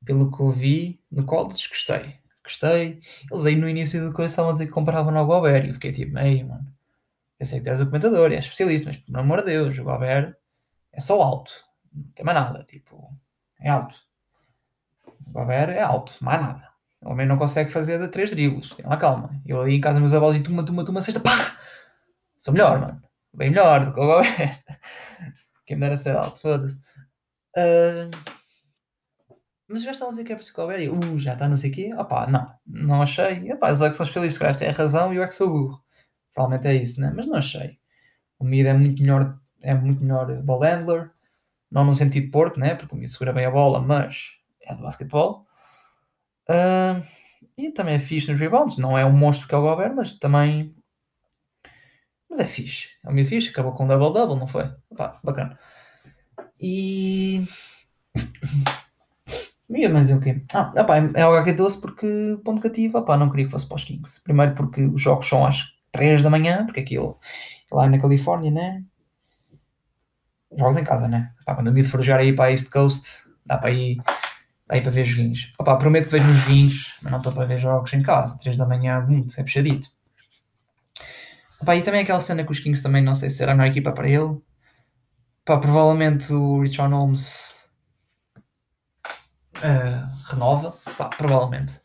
pelo 0.04 0.30
que 0.34 0.40
eu 0.40 0.50
vi 0.50 1.00
no 1.10 1.24
college, 1.24 1.68
gostei. 1.68 2.18
Gostei. 2.44 3.00
Eles 3.30 3.46
aí 3.46 3.56
no 3.56 3.68
início 3.68 4.04
da 4.08 4.14
coisa 4.14 4.32
estavam 4.32 4.50
a 4.50 4.52
dizer 4.54 4.66
que 4.66 4.72
comparavam 4.72 5.12
no 5.12 5.26
Gobert 5.26 5.64
e 5.64 5.68
eu 5.68 5.74
fiquei 5.74 5.92
tipo, 5.92 6.12
meio, 6.14 6.48
mano. 6.48 6.66
Eu 7.38 7.46
sei 7.46 7.58
que 7.58 7.64
tu 7.64 7.70
és 7.70 7.78
documentador 7.78 8.32
e 8.32 8.36
és 8.36 8.44
especialista, 8.44 8.90
mas 8.90 8.98
por 8.98 9.18
amor 9.18 9.40
de 9.40 9.46
Deus, 9.46 9.78
o 9.78 9.84
Gobert 9.84 10.34
é 10.92 11.00
só 11.00 11.20
alto. 11.20 11.52
Não 11.92 12.04
tem 12.12 12.24
mais 12.24 12.38
nada, 12.38 12.64
tipo, 12.64 13.12
é 13.58 13.70
alto. 13.70 13.96
O 15.06 15.32
Gobert 15.32 15.70
é 15.70 15.82
alto, 15.82 16.12
mais 16.20 16.40
nada. 16.40 16.68
O 17.02 17.10
homem 17.10 17.26
não 17.26 17.38
consegue 17.38 17.70
fazer 17.70 17.98
de 17.98 18.08
três 18.08 18.30
dribles. 18.30 18.70
Tem 18.70 18.86
lá 18.86 18.96
calma. 18.96 19.30
Eu 19.46 19.60
ali 19.60 19.74
em 19.74 19.80
casa, 19.80 19.98
meus 19.98 20.14
avós 20.14 20.36
e 20.36 20.42
tuma, 20.42 20.64
tuma, 20.64 20.84
tuma, 20.84 21.02
sexta, 21.02 21.20
pá! 21.20 21.58
Sou 22.38 22.52
melhor, 22.52 22.80
mano. 22.80 23.02
Bem 23.32 23.50
melhor 23.50 23.86
do 23.86 23.92
que 23.92 24.00
o 24.00 24.06
Gobert. 24.06 24.58
Quem 25.66 25.76
me 25.76 25.82
dera 25.82 25.96
ser 25.96 26.16
alto, 26.16 26.40
foda-se. 26.40 26.78
Uh, 27.56 28.10
mas 29.68 29.82
já 29.82 29.92
estão 29.92 30.08
a 30.08 30.10
dizer 30.10 30.24
que 30.24 30.32
é 30.32 30.36
psicólogo. 30.36 30.78
E 30.78 30.88
uh, 30.88 31.20
já 31.20 31.34
está 31.34 31.48
não 31.48 31.56
sei 31.56 31.70
o 31.70 31.74
quê. 31.74 31.94
Opá, 31.94 32.26
não, 32.26 32.52
não 32.66 33.02
achei. 33.02 33.52
Opá, 33.52 33.72
os 33.72 33.80
é 33.80 33.88
que 33.88 33.94
são 33.94 34.04
especialistas, 34.04 34.56
têm 34.56 34.70
razão 34.70 35.12
e 35.12 35.16
eu 35.16 35.22
é 35.22 35.26
que 35.26 35.34
sou 35.34 35.48
burro. 35.48 35.80
Provavelmente 36.34 36.68
é 36.68 36.82
isso, 36.82 37.00
né? 37.00 37.12
Mas 37.14 37.26
não 37.26 37.36
achei. 37.36 37.78
O 38.38 38.44
Mid 38.44 38.66
é 38.66 38.72
muito 38.72 39.00
melhor, 39.00 39.38
é 39.62 39.74
muito 39.74 40.02
melhor 40.02 40.42
ball 40.42 40.60
handler. 40.60 41.10
Não 41.70 41.84
no 41.84 41.94
sentido 41.94 42.30
porco, 42.30 42.58
né? 42.58 42.74
Porque 42.74 42.94
o 42.94 42.98
Mid 42.98 43.10
segura 43.10 43.32
bem 43.32 43.44
a 43.44 43.50
bola, 43.50 43.80
mas 43.80 44.32
é 44.62 44.74
do 44.74 44.82
basquetebol. 44.82 45.46
Uh, 46.48 47.02
e 47.56 47.70
também 47.70 47.94
é 47.94 48.00
fixe 48.00 48.30
nos 48.30 48.40
rebounds. 48.40 48.76
Não 48.76 48.98
é 48.98 49.04
um 49.04 49.12
monstro 49.12 49.46
que 49.46 49.54
é 49.54 49.58
o 49.58 49.62
Gobert, 49.62 49.94
mas 49.94 50.18
também. 50.18 50.74
Mas 52.28 52.40
é 52.40 52.46
fixe. 52.46 52.88
É 53.04 53.08
um 53.08 53.12
Mid 53.12 53.26
fixe. 53.26 53.50
Acabou 53.50 53.72
com 53.72 53.84
um 53.84 53.88
double-double, 53.88 54.38
não 54.38 54.46
foi? 54.46 54.70
Opá, 54.90 55.20
bacana. 55.22 55.58
E. 56.60 57.44
E 59.72 59.88
mais 59.88 60.10
é 60.10 60.16
o 60.16 60.20
quê? 60.20 60.42
Ah, 60.52 60.72
opa, 60.76 60.96
é 61.14 61.22
algo 61.22 61.44
que 61.44 61.52
doce 61.52 61.80
porque 61.80 62.36
ponto 62.44 62.60
negativo, 62.60 62.98
opa, 62.98 63.16
não 63.16 63.30
queria 63.30 63.44
que 63.44 63.52
fosse 63.52 63.68
para 63.68 63.76
os 63.76 63.84
Kings. 63.84 64.20
Primeiro 64.24 64.52
porque 64.52 64.82
os 64.82 65.00
jogos 65.00 65.28
são 65.28 65.46
às 65.46 65.62
3 65.92 66.24
da 66.24 66.28
manhã, 66.28 66.66
porque 66.66 66.80
aquilo 66.80 67.16
lá 67.70 67.88
na 67.88 68.00
Califórnia, 68.00 68.50
né? 68.50 68.84
Jogos 70.56 70.76
em 70.76 70.84
casa, 70.84 71.06
né? 71.06 71.32
Opa, 71.42 71.54
quando 71.54 71.68
o 71.68 71.72
Mid 71.72 71.86
for 71.86 72.02
jogar 72.02 72.20
aí 72.20 72.32
para 72.32 72.46
a 72.46 72.50
East 72.50 72.70
Coast, 72.70 73.08
dá 73.46 73.56
para 73.56 73.70
ir, 73.70 73.96
dá 74.66 74.74
aí 74.74 74.80
para 74.80 74.90
ver 74.90 75.04
joguinhos. 75.04 75.52
Opa, 75.58 75.76
prometo 75.76 76.06
que 76.06 76.12
vejo 76.12 76.28
uns 76.28 76.38
joguinhos, 76.38 76.94
mas 77.02 77.12
não 77.12 77.18
estou 77.18 77.32
para 77.32 77.46
ver 77.46 77.58
jogos 77.58 77.92
em 77.92 78.02
casa. 78.02 78.36
3 78.38 78.56
da 78.56 78.66
manhã, 78.66 79.00
muito, 79.00 79.32
sempre 79.32 79.52
puxadito. 79.52 79.88
Opa, 81.60 81.76
e 81.76 81.82
também 81.82 82.02
aquela 82.02 82.20
cena 82.20 82.44
que 82.44 82.50
os 82.50 82.58
Kings 82.58 82.82
também 82.82 83.02
não 83.02 83.14
sei 83.14 83.30
se 83.30 83.36
será 83.36 83.52
a 83.52 83.54
melhor 83.54 83.70
equipa 83.70 83.92
para 83.92 84.08
ele. 84.08 84.40
Opa, 85.42 85.58
provavelmente 85.58 86.32
o 86.32 86.60
Richard 86.60 86.92
Holmes 86.92 87.68
uh, 89.58 90.30
renova, 90.30 90.74
pá, 90.96 91.08
provavelmente. 91.08 91.80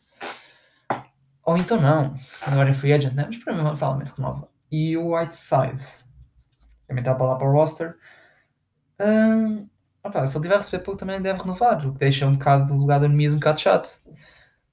Ou 1.44 1.56
então 1.56 1.80
não, 1.80 2.18
agora 2.42 2.70
é 2.70 2.74
free 2.74 2.92
agent, 2.92 3.14
né? 3.14 3.24
mas 3.26 3.36
provavelmente 3.36 4.12
renova. 4.16 4.48
E 4.70 4.96
o 4.96 5.16
Whiteside 5.16 5.80
também 6.88 7.02
está 7.02 7.14
para 7.14 7.26
lá 7.26 7.38
para 7.38 7.48
o 7.48 7.52
roster. 7.52 7.96
Uh, 9.00 9.68
opa, 10.02 10.26
se 10.26 10.36
ele 10.36 10.42
tiver 10.42 10.54
a 10.54 10.58
receber 10.58 10.82
pouco, 10.82 10.98
também 10.98 11.20
deve 11.20 11.40
renovar, 11.40 11.86
o 11.86 11.92
que 11.92 11.98
deixa 11.98 12.26
um 12.26 12.32
bocado 12.32 12.66
do 12.66 12.74
lugar 12.74 13.00
do 13.00 13.08
Nemias 13.08 13.32
um 13.32 13.38
bocado 13.38 13.60
chato. 13.60 13.88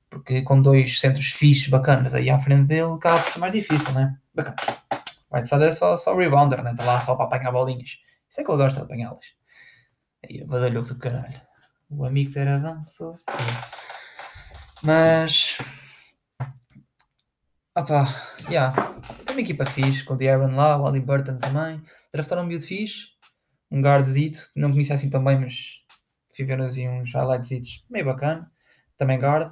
Porque 0.09 0.41
com 0.43 0.61
dois 0.61 0.99
centros 0.99 1.27
fixos, 1.27 1.69
bacanas 1.69 2.13
aí 2.13 2.29
à 2.29 2.39
frente 2.39 2.67
dele, 2.67 2.93
acaba 2.93 3.19
por 3.19 3.31
ser 3.31 3.39
mais 3.39 3.53
difícil, 3.53 3.93
né? 3.93 4.17
Bacana. 4.33 4.55
O 5.31 5.35
Whiteside 5.35 5.63
é 5.63 5.71
só, 5.71 5.97
só 5.97 6.15
rebounder, 6.15 6.63
né? 6.63 6.71
Está 6.71 6.83
lá 6.83 7.01
só 7.01 7.15
para 7.15 7.25
apanhar 7.25 7.51
bolinhas. 7.51 7.97
Isso 8.29 8.41
é 8.41 8.43
que 8.43 8.51
ele 8.51 8.57
gosta 8.57 8.79
de 8.79 8.85
apanhá-las. 8.85 9.25
Aí, 10.23 10.43
badalhoco 10.45 10.89
do 10.89 10.99
caralho 10.99 11.41
o 11.97 12.05
amigo 12.05 12.33
ter 12.33 12.47
a 12.47 12.57
dança. 12.57 13.19
Mas. 14.81 15.57
Opá, 17.75 18.05
já. 18.43 18.49
Yeah. 18.49 18.93
Tem 19.25 19.35
uma 19.35 19.41
equipa 19.41 19.65
fixe, 19.65 20.03
com 20.03 20.15
o 20.15 20.29
Aaron 20.29 20.55
lá, 20.55 20.77
o 20.77 20.85
Ali 20.85 20.99
Burton 20.99 21.37
também. 21.37 21.81
Draftaram 22.11 22.43
um 22.43 22.45
miúdo 22.45 22.65
fixe, 22.65 23.07
um 23.73 23.81
guardzito, 23.81 24.39
não 24.55 24.71
conhecia 24.71 24.93
assim 24.93 25.09
tão 25.09 25.23
bem, 25.23 25.39
mas 25.39 25.81
ver 26.37 26.61
assim 26.61 26.87
uns 26.87 27.11
highlights 27.11 27.83
meio 27.89 28.05
bacana. 28.05 28.51
Também 28.97 29.19
guard. 29.19 29.51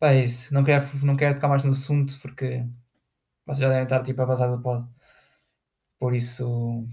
Pá, 0.00 0.10
é 0.10 0.24
isso. 0.24 0.52
Não 0.52 0.64
quero, 0.64 0.84
não 1.04 1.16
quero 1.16 1.36
tocar 1.36 1.48
mais 1.48 1.62
no 1.62 1.70
assunto 1.70 2.18
porque 2.20 2.64
vocês 3.46 3.60
já 3.60 3.68
devem 3.68 3.84
estar 3.84 4.02
tipo 4.02 4.20
a 4.20 4.24
vazar 4.24 4.50
do 4.50 4.60
pod. 4.60 4.84
Por 5.98 6.12
isso. 6.12 6.84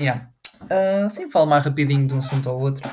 Yeah. 0.00 0.32
Uh, 0.62 1.08
sim, 1.10 1.30
falo 1.30 1.46
mais 1.46 1.64
rapidinho 1.64 2.08
de 2.08 2.14
um 2.14 2.18
assunto 2.18 2.48
ao 2.48 2.58
outro. 2.58 2.88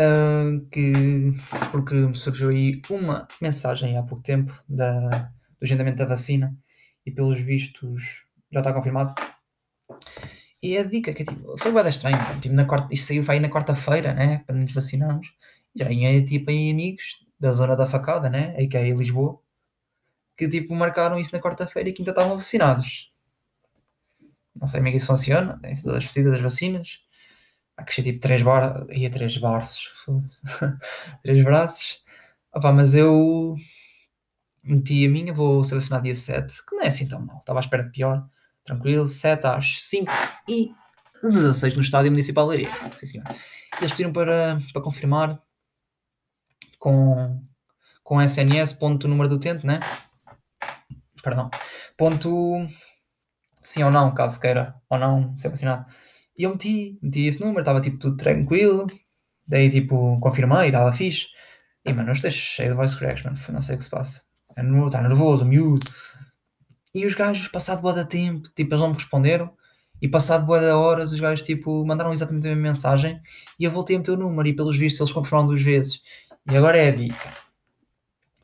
Uh, 0.00 0.64
que, 0.70 1.32
porque 1.72 1.94
me 1.94 2.14
surgiu 2.14 2.50
aí 2.50 2.80
uma 2.88 3.26
mensagem 3.40 3.98
há 3.98 4.02
pouco 4.04 4.22
tempo 4.22 4.52
da, 4.68 5.08
do 5.10 5.64
agendamento 5.64 5.98
da 5.98 6.06
vacina 6.06 6.56
e 7.04 7.10
pelos 7.10 7.40
vistos 7.40 8.26
já 8.52 8.60
está 8.60 8.72
confirmado. 8.72 9.14
E 10.62 10.78
a 10.78 10.84
dica 10.84 11.12
que 11.12 11.22
é 11.22 11.26
tipo, 11.26 11.58
foi 11.58 11.72
bem 11.72 11.88
estranho, 11.88 12.16
tipo, 12.40 12.54
na 12.54 12.64
quarta, 12.64 12.92
isto 12.94 13.08
saiu 13.08 13.22
vai 13.24 13.40
na 13.40 13.48
quarta-feira, 13.50 14.14
né? 14.14 14.44
Para 14.46 14.54
nos 14.56 14.72
vacinarmos. 14.72 15.34
Já 15.74 15.88
tinha 15.88 16.24
tipo 16.24 16.50
aí 16.50 16.70
amigos 16.70 17.24
da 17.38 17.52
zona 17.52 17.76
da 17.76 17.86
facada, 17.86 18.30
né? 18.30 18.54
Aí 18.56 18.68
que 18.68 18.76
é 18.76 18.86
em 18.86 18.96
Lisboa. 18.96 19.40
que 20.36 20.48
tipo 20.48 20.74
marcaram 20.74 21.18
isso 21.18 21.34
na 21.34 21.42
quarta-feira 21.42 21.88
e 21.88 21.92
quinta 21.92 22.10
estavam 22.10 22.36
vacinados. 22.36 23.12
Não 24.54 24.66
sei 24.66 24.80
como 24.80 24.88
é 24.88 24.90
que 24.92 24.96
isso 24.98 25.06
funciona, 25.06 25.58
tem 25.60 25.74
todas 25.82 26.04
as 26.04 26.14
das 26.14 26.40
vacinas. 26.40 27.00
Há 27.76 27.84
que 27.84 27.94
ser 27.94 28.02
tipo 28.02 28.20
três 28.20 28.42
bar... 28.42 28.86
ia 28.90 29.10
três 29.10 29.36
braços. 29.38 29.92
três 31.22 31.44
braços. 31.44 32.02
Opa, 32.54 32.72
mas 32.72 32.94
eu 32.94 33.56
meti 34.62 35.06
a 35.06 35.08
minha, 35.10 35.32
vou 35.32 35.62
vacinado 35.64 36.04
dia 36.04 36.14
7, 36.14 36.64
que 36.66 36.76
não 36.76 36.82
é 36.84 36.88
assim 36.88 37.08
tão 37.08 37.20
mal. 37.24 37.38
Estava 37.38 37.58
à 37.60 37.62
espera 37.62 37.84
de 37.84 37.90
pior. 37.90 38.28
Tranquilo, 38.64 39.08
7 39.08 39.46
às 39.46 39.80
5 39.82 40.12
e 40.48 40.72
16 41.22 41.74
no 41.74 41.82
estádio 41.82 42.10
municipal 42.10 42.48
de 42.48 42.56
Leiria. 42.56 42.72
Sim. 42.92 43.22
Eles 43.78 43.90
pediram 43.92 44.12
para, 44.12 44.58
para 44.72 44.82
confirmar 44.82 45.40
com, 46.78 47.42
com 48.02 48.20
SNS, 48.20 48.74
ponto 48.74 49.08
número 49.08 49.28
do 49.28 49.36
utente, 49.36 49.66
né? 49.66 49.80
Perdão. 51.22 51.50
Ponto 51.96 52.66
sim 53.62 53.82
ou 53.82 53.90
não, 53.90 54.12
caso 54.12 54.40
queira 54.40 54.74
ou 54.90 54.98
não 54.98 55.36
ser 55.38 55.48
vacinado. 55.48 55.86
E 56.36 56.44
eu 56.44 56.50
meti, 56.50 56.98
meti 57.02 57.26
esse 57.26 57.40
número, 57.40 57.60
estava 57.60 57.80
tipo 57.80 57.98
tudo 57.98 58.16
tranquilo. 58.16 58.86
Daí 59.46 59.70
tipo, 59.70 60.18
confirmei, 60.20 60.66
estava 60.66 60.92
fixe. 60.92 61.28
E 61.84 61.92
mano, 61.92 62.10
eu 62.10 62.12
estou 62.14 62.30
cheio 62.30 62.70
de 62.70 62.74
voice 62.74 62.96
cracks, 62.96 63.22
mano. 63.24 63.38
Não 63.50 63.62
sei 63.62 63.74
o 63.76 63.78
que 63.78 63.84
se 63.84 63.90
passa. 63.90 64.22
Está 64.50 64.98
é 64.98 65.02
nervoso, 65.02 65.44
miúdo. 65.44 65.86
E 66.94 67.06
os 67.06 67.14
gajos, 67.14 67.48
passado 67.48 67.80
boa 67.80 67.94
da 67.94 68.04
tempo, 68.04 68.48
tipo, 68.54 68.70
eles 68.70 68.80
não 68.80 68.88
me 68.88 68.94
responderam. 68.94 69.50
E 70.00 70.08
passado 70.08 70.44
boa 70.44 70.60
da 70.60 70.76
horas, 70.76 71.12
os 71.12 71.20
gajos, 71.20 71.44
tipo, 71.46 71.84
mandaram 71.86 72.12
exatamente 72.12 72.46
a 72.46 72.50
mesma 72.50 72.62
mensagem. 72.62 73.20
E 73.58 73.64
eu 73.64 73.70
voltei 73.70 73.96
a 73.96 73.98
meter 73.98 74.10
o 74.12 74.16
número. 74.16 74.48
E 74.48 74.54
pelos 74.54 74.76
vistos, 74.76 75.00
eles 75.00 75.12
confirmaram 75.12 75.46
duas 75.46 75.62
vezes. 75.62 76.02
E 76.50 76.56
agora 76.56 76.76
é 76.76 76.88
a 76.88 76.90
dica. 76.90 77.28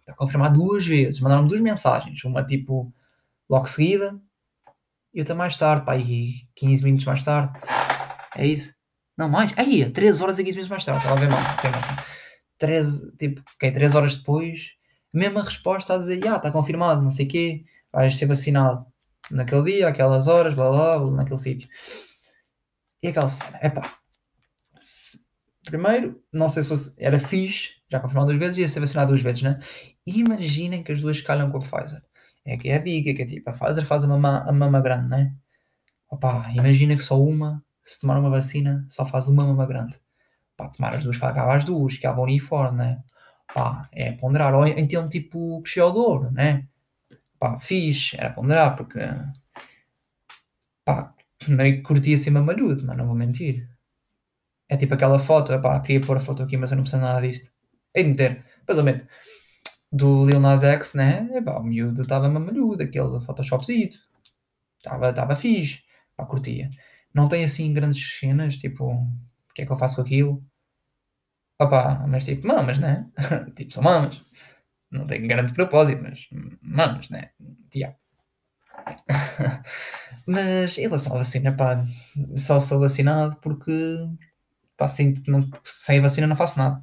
Está 0.00 0.14
confirmado 0.14 0.58
duas 0.58 0.86
vezes. 0.86 1.20
Mandaram 1.20 1.46
duas 1.46 1.60
mensagens. 1.60 2.22
Uma, 2.24 2.44
tipo, 2.44 2.92
logo 3.50 3.66
seguida. 3.66 4.18
E 5.12 5.20
outra 5.20 5.34
mais 5.34 5.56
tarde, 5.56 5.84
pá, 5.84 5.92
aí 5.92 6.42
15 6.54 6.84
minutos 6.84 7.06
mais 7.06 7.22
tarde. 7.22 7.58
É 8.36 8.46
isso? 8.46 8.74
Não, 9.16 9.28
mais? 9.28 9.52
Aí, 9.56 9.90
13 9.90 10.22
horas 10.22 10.38
e 10.38 10.44
15 10.44 10.56
minutos 10.56 10.70
mais 10.70 10.84
tarde. 10.84 11.00
Estava 11.00 11.16
a 11.16 11.20
ver 11.20 11.28
mal. 11.28 11.40
13, 12.58 13.16
tipo, 13.16 13.42
ok, 13.54 13.70
3 13.72 13.94
horas 13.94 14.16
depois, 14.16 14.72
mesma 15.12 15.42
resposta 15.42 15.94
a 15.94 15.98
dizer, 15.98 16.26
ah, 16.28 16.36
está 16.36 16.50
confirmado, 16.50 17.02
não 17.02 17.10
sei 17.10 17.26
o 17.26 17.28
quê, 17.28 17.64
vais 17.92 18.16
ser 18.16 18.26
vacinado 18.26 18.86
naquele 19.30 19.64
dia, 19.64 19.88
aquelas 19.88 20.26
horas, 20.26 20.54
blá 20.54 20.70
blá, 20.70 20.98
blá 20.98 21.10
naquele 21.12 21.38
sítio. 21.38 21.68
E 23.02 23.08
aquela 23.08 23.28
cena, 23.28 23.58
é 23.60 23.70
pá. 23.70 23.82
Primeiro, 25.64 26.22
não 26.32 26.48
sei 26.48 26.62
se 26.62 26.68
fosse, 26.68 26.94
era 26.98 27.20
fixe, 27.20 27.70
já 27.90 28.00
confirmado 28.00 28.28
duas 28.28 28.38
vezes, 28.38 28.58
ia 28.58 28.68
ser 28.68 28.80
vacinado 28.80 29.08
duas 29.12 29.22
vezes, 29.22 29.42
né? 29.42 29.60
E 30.06 30.20
imaginem 30.20 30.82
que 30.82 30.92
as 30.92 31.00
duas 31.00 31.20
calham 31.20 31.50
com 31.50 31.58
a 31.58 31.60
Pfizer. 31.60 32.02
É 32.44 32.56
que 32.56 32.70
é 32.70 32.76
a 32.76 32.78
dica, 32.78 33.14
que 33.14 33.22
é 33.22 33.26
tipo, 33.26 33.50
a 33.50 33.52
Pfizer 33.52 33.84
faz 33.84 34.04
a 34.04 34.08
mama, 34.08 34.44
a 34.48 34.52
mama 34.52 34.80
grande, 34.80 35.08
né? 35.08 35.34
Opa, 36.10 36.50
imagina 36.54 36.96
que 36.96 37.02
só 37.02 37.22
uma, 37.22 37.62
se 37.84 38.00
tomar 38.00 38.18
uma 38.18 38.30
vacina, 38.30 38.86
só 38.88 39.06
faz 39.06 39.28
uma 39.28 39.44
mama 39.44 39.66
grande. 39.66 39.98
Pá, 40.56 40.68
tomar 40.68 40.94
as 40.94 41.04
duas, 41.04 41.22
acaba 41.22 41.54
as 41.54 41.64
duas, 41.64 41.98
que 41.98 42.06
há 42.06 42.18
uniforme, 42.18 42.78
né? 42.78 43.02
Pá, 43.54 43.88
é 43.92 44.12
ponderar. 44.16 44.54
Ou 44.54 44.66
então, 44.66 45.08
tipo, 45.08 45.62
que 45.62 45.80
o 45.80 45.94
ouro, 45.94 46.30
né? 46.32 46.66
Pá, 47.38 47.58
fixe, 47.58 48.16
era 48.16 48.30
ponderar, 48.32 48.76
porque. 48.76 48.98
Pá, 50.84 51.14
meio 51.48 51.76
que 51.76 51.82
curtia 51.82 52.14
assim 52.16 52.30
mamalhudo, 52.30 52.84
mas 52.86 52.96
não 52.96 53.06
vou 53.06 53.14
mentir. 53.14 53.68
É 54.68 54.76
tipo 54.76 54.94
aquela 54.94 55.18
foto, 55.18 55.60
pá, 55.62 55.80
queria 55.80 56.00
pôr 56.00 56.16
a 56.16 56.20
foto 56.20 56.42
aqui, 56.42 56.56
mas 56.56 56.70
eu 56.70 56.76
não 56.76 56.84
preciso 56.84 57.02
nada 57.02 57.20
disto. 57.26 57.50
Hei 57.94 58.04
de 58.04 58.10
meter, 58.10 58.44
eu 58.66 58.84
meto 58.84 59.06
do 59.92 60.24
Lil 60.26 60.40
Nas 60.40 60.62
X, 60.64 60.94
né? 60.94 61.28
Epá, 61.34 61.58
o 61.58 61.62
miúdo 61.64 62.02
estava 62.02 62.28
mamalhudo, 62.28 62.82
aquele 62.82 63.20
Photoshopzito. 63.24 63.98
Estava 64.78 65.12
tava 65.12 65.36
fixe. 65.36 65.82
Pá, 66.16 66.26
curtia. 66.26 66.68
Não 67.14 67.28
tem 67.28 67.44
assim 67.44 67.72
grandes 67.72 68.18
cenas, 68.18 68.56
tipo, 68.56 68.84
o 68.92 69.54
que 69.54 69.62
é 69.62 69.66
que 69.66 69.72
eu 69.72 69.78
faço 69.78 69.96
com 69.96 70.02
aquilo? 70.02 70.44
Opá, 71.60 72.06
mas 72.06 72.24
tipo, 72.24 72.46
mamas, 72.46 72.78
né? 72.78 73.10
tipo, 73.56 73.72
são 73.72 73.82
mamas. 73.82 74.24
Não 74.90 75.06
tem 75.06 75.26
grande 75.26 75.52
propósito, 75.52 76.02
mas 76.02 76.28
mamas, 76.62 77.10
né? 77.10 77.30
Yeah. 77.74 77.96
mas 80.26 80.78
em 80.78 80.82
relação 80.82 81.14
à 81.14 81.18
vacina, 81.18 81.52
pá, 81.52 81.84
só 82.36 82.58
sou 82.60 82.80
vacinado 82.80 83.36
porque, 83.42 83.72
pá, 84.76 84.88
sinto 84.88 85.22
que 85.22 85.30
não, 85.30 85.48
sem 85.64 86.00
vacina 86.00 86.26
não 86.26 86.36
faço 86.36 86.58
nada. 86.58 86.82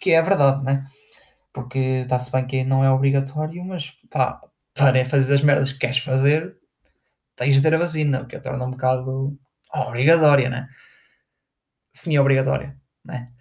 Que 0.00 0.10
é 0.12 0.18
a 0.18 0.22
verdade, 0.22 0.64
né? 0.64 0.86
porque 1.54 1.78
está-se 1.78 2.32
bem 2.32 2.46
que 2.46 2.64
não 2.64 2.84
é 2.84 2.90
obrigatório, 2.90 3.64
mas 3.64 3.92
pá, 4.10 4.40
para 4.74 5.04
fazer 5.06 5.34
as 5.34 5.42
merdas 5.42 5.72
que 5.72 5.78
queres 5.78 5.98
fazer, 5.98 6.56
tens 7.36 7.54
de 7.54 7.62
ter 7.62 7.74
a 7.74 7.78
vacina, 7.78 8.22
o 8.22 8.26
que 8.26 8.36
a 8.36 8.40
torna 8.40 8.66
um 8.66 8.72
bocado 8.72 9.38
obrigatória, 9.72 10.50
né? 10.50 10.68
Semi-obrigatória, 11.92 12.76
né? 13.04 13.32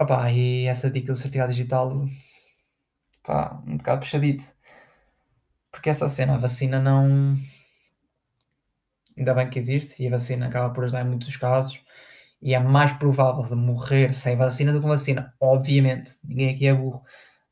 Opá, 0.00 0.32
e 0.32 0.66
essa 0.66 0.90
dica 0.90 1.12
do 1.12 1.18
certificado 1.18 1.52
digital, 1.52 2.06
pá, 3.28 3.62
um 3.66 3.76
bocado 3.76 4.00
puxadito. 4.00 4.44
Porque 5.70 5.90
essa 5.90 6.08
cena, 6.08 6.34
a 6.34 6.38
vacina 6.38 6.80
não. 6.80 7.36
Ainda 9.16 9.34
bem 9.34 9.50
que 9.50 9.58
existe 9.58 10.02
e 10.02 10.06
a 10.08 10.10
vacina 10.10 10.46
acaba 10.46 10.72
por 10.72 10.84
ajudar 10.84 11.04
em 11.04 11.08
muitos 11.08 11.36
casos. 11.36 11.80
E 12.40 12.54
é 12.54 12.58
mais 12.60 12.92
provável 12.94 13.44
de 13.44 13.54
morrer 13.54 14.14
sem 14.14 14.36
vacina 14.36 14.72
do 14.72 14.78
que 14.78 14.82
com 14.82 14.88
vacina. 14.88 15.34
Obviamente, 15.40 16.12
ninguém 16.24 16.54
aqui 16.54 16.66
é 16.66 16.74
burro. 16.74 17.04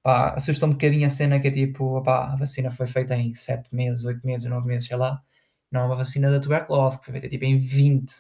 Pá, 0.02 0.34
assusta 0.34 0.66
um 0.66 0.70
bocadinho 0.72 1.06
a 1.06 1.10
cena 1.10 1.40
que 1.40 1.48
é 1.48 1.50
tipo, 1.50 2.02
pá, 2.02 2.32
a 2.32 2.36
vacina 2.36 2.70
foi 2.70 2.86
feita 2.86 3.16
em 3.16 3.34
7 3.34 3.74
meses, 3.74 4.04
8 4.04 4.24
meses, 4.26 4.48
9 4.48 4.66
meses, 4.66 4.88
sei 4.88 4.96
lá. 4.96 5.22
Não 5.70 5.82
é 5.82 5.84
uma 5.86 5.96
vacina 5.96 6.30
da 6.30 6.40
tuberculose, 6.40 6.98
que 7.00 7.06
foi 7.06 7.12
feita 7.14 7.28
tipo 7.28 7.44
em 7.44 7.58
20, 7.58 8.12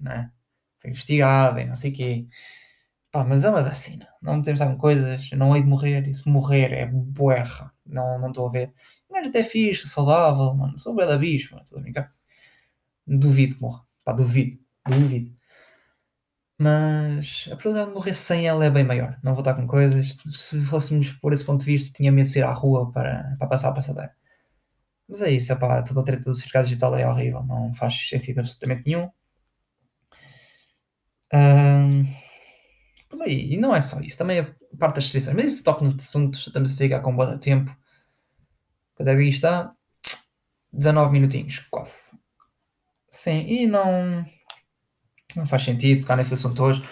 né? 0.00 0.32
Foi 0.80 0.90
investigada 0.90 1.60
e 1.62 1.66
não 1.66 1.74
sei 1.76 1.92
o 1.92 1.94
quê. 1.94 2.28
Pá, 3.16 3.24
mas 3.24 3.44
é 3.44 3.48
uma 3.48 3.62
vacina. 3.62 4.06
Não 4.20 4.42
temos 4.42 4.60
com 4.60 4.76
coisas, 4.76 5.30
não 5.30 5.56
hei 5.56 5.62
de 5.62 5.68
morrer, 5.68 6.06
e 6.06 6.14
se 6.14 6.28
morrer 6.28 6.70
é 6.74 6.84
boerra. 6.84 7.72
Não, 7.86 8.18
não 8.18 8.28
estou 8.28 8.46
a 8.46 8.50
ver. 8.50 8.74
Mas 9.10 9.28
até 9.28 9.42
fixe, 9.42 9.88
saudável, 9.88 10.52
mano. 10.54 10.78
Sou 10.78 10.94
bem 10.94 11.06
da 11.06 11.16
bicho, 11.16 11.52
mano. 11.52 11.64
Estou 11.64 11.78
a 11.78 11.82
brincar. 11.82 12.10
Duvido 13.06 13.54
que 13.54 13.62
morra. 13.62 13.86
Pá, 14.04 14.12
duvido. 14.12 14.58
Duvido. 14.86 15.34
Mas 16.58 17.48
a 17.50 17.56
probabilidade 17.56 17.88
de 17.88 17.94
morrer 17.94 18.14
sem 18.14 18.46
ela 18.46 18.66
é 18.66 18.70
bem 18.70 18.84
maior. 18.84 19.18
Não 19.22 19.32
vou 19.32 19.40
estar 19.40 19.54
com 19.54 19.66
coisas. 19.66 20.18
Se 20.34 20.60
fôssemos 20.66 21.10
por 21.12 21.32
esse 21.32 21.44
ponto 21.44 21.60
de 21.60 21.72
vista, 21.72 21.96
tinha 21.96 22.12
medo 22.12 22.26
de 22.26 22.34
sair 22.34 22.42
à 22.42 22.52
rua 22.52 22.92
para, 22.92 23.34
para 23.38 23.48
passar 23.48 23.70
a 23.70 23.72
passadeira. 23.72 24.14
Mas 25.08 25.22
é 25.22 25.30
isso, 25.30 25.50
epá, 25.52 25.82
toda 25.82 26.00
a 26.00 26.04
treta 26.04 26.24
do 26.24 26.34
cercado 26.34 26.64
digital 26.64 26.94
é 26.96 27.08
horrível. 27.08 27.42
Não 27.44 27.74
faz 27.74 28.08
sentido 28.10 28.40
absolutamente 28.40 28.82
nenhum. 28.86 29.08
Um, 31.32 32.25
aí, 33.22 33.52
e 33.54 33.56
não 33.56 33.74
é 33.74 33.80
só 33.80 34.00
isso. 34.00 34.18
Também 34.18 34.40
a 34.40 34.44
parte 34.78 34.96
das 34.96 35.04
restrições. 35.04 35.36
Mas 35.36 35.52
isso 35.54 35.64
toca 35.64 35.84
no 35.84 35.94
assunto. 35.96 36.38
Estamos 36.38 36.72
a 36.72 36.76
ficar 36.76 37.00
com 37.00 37.12
um 37.12 37.16
bom 37.16 37.38
tempo. 37.38 37.74
Quando 38.94 39.08
é 39.08 39.24
está? 39.24 39.72
19 40.72 41.12
minutinhos, 41.12 41.60
quase. 41.70 42.16
Sim, 43.10 43.46
e 43.46 43.66
não 43.66 44.24
não 45.36 45.46
faz 45.46 45.64
sentido 45.64 46.00
tocar 46.02 46.16
nesse 46.16 46.34
assunto 46.34 46.62
hoje, 46.62 46.82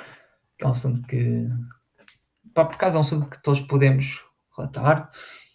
que 0.58 0.64
é 0.64 0.68
um 0.68 0.72
assunto 0.72 1.06
que, 1.06 1.48
pá, 2.52 2.64
por 2.64 2.74
acaso 2.74 2.96
é 2.96 2.98
um 2.98 3.02
assunto 3.02 3.28
que 3.30 3.42
todos 3.42 3.60
podemos 3.62 4.22
relatar 4.56 5.10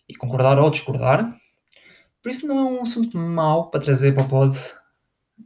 e 0.07 0.15
concordar 0.15 0.59
ou 0.59 0.71
discordar. 0.71 1.35
Por 2.21 2.29
isso 2.29 2.47
não 2.47 2.59
é 2.59 2.63
um 2.63 2.81
assunto 2.81 3.17
mau 3.17 3.69
para 3.69 3.79
trazer 3.79 4.13
para 4.13 4.23
o 4.23 4.29
pod, 4.29 4.57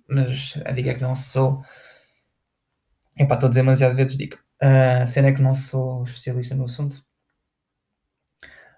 mas 0.07 0.57
a 0.65 0.71
dica 0.71 0.91
é 0.91 0.95
que 0.95 1.01
não 1.01 1.15
sou. 1.15 1.63
Epá, 3.17 3.35
estou 3.35 3.47
a 3.47 3.49
dizer 3.49 3.61
demasiado 3.61 3.95
vezes 3.95 4.17
dica. 4.17 4.42
A 4.63 5.05
cena 5.05 5.27
é 5.27 5.33
que 5.33 5.41
não 5.41 5.53
sou 5.53 6.05
especialista 6.05 6.55
no 6.55 6.63
assunto. 6.63 7.03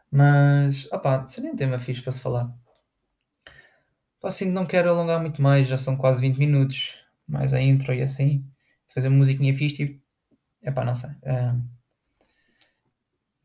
Mas, 0.10 0.92
opá, 0.92 1.28
seria 1.28 1.52
um 1.52 1.56
tema 1.56 1.78
fixe 1.78 2.02
para 2.02 2.12
se 2.12 2.22
falar. 2.22 2.52
Assim, 4.24 4.50
não 4.50 4.66
quero 4.66 4.90
alongar 4.90 5.22
muito 5.22 5.40
mais, 5.40 5.68
já 5.68 5.78
são 5.78 5.96
quase 5.96 6.20
20 6.20 6.38
minutos, 6.38 6.96
mais 7.28 7.54
a 7.54 7.62
intro 7.62 7.94
e 7.94 8.02
assim 8.02 8.44
fazer 8.88 9.10
uma 9.10 9.18
musiquinha 9.18 9.54
fixe, 9.54 9.76
tipo, 9.76 10.02
é 10.64 10.72
pá, 10.72 10.84
não 10.84 10.96
sei. 10.96 11.12
É, 11.22 11.54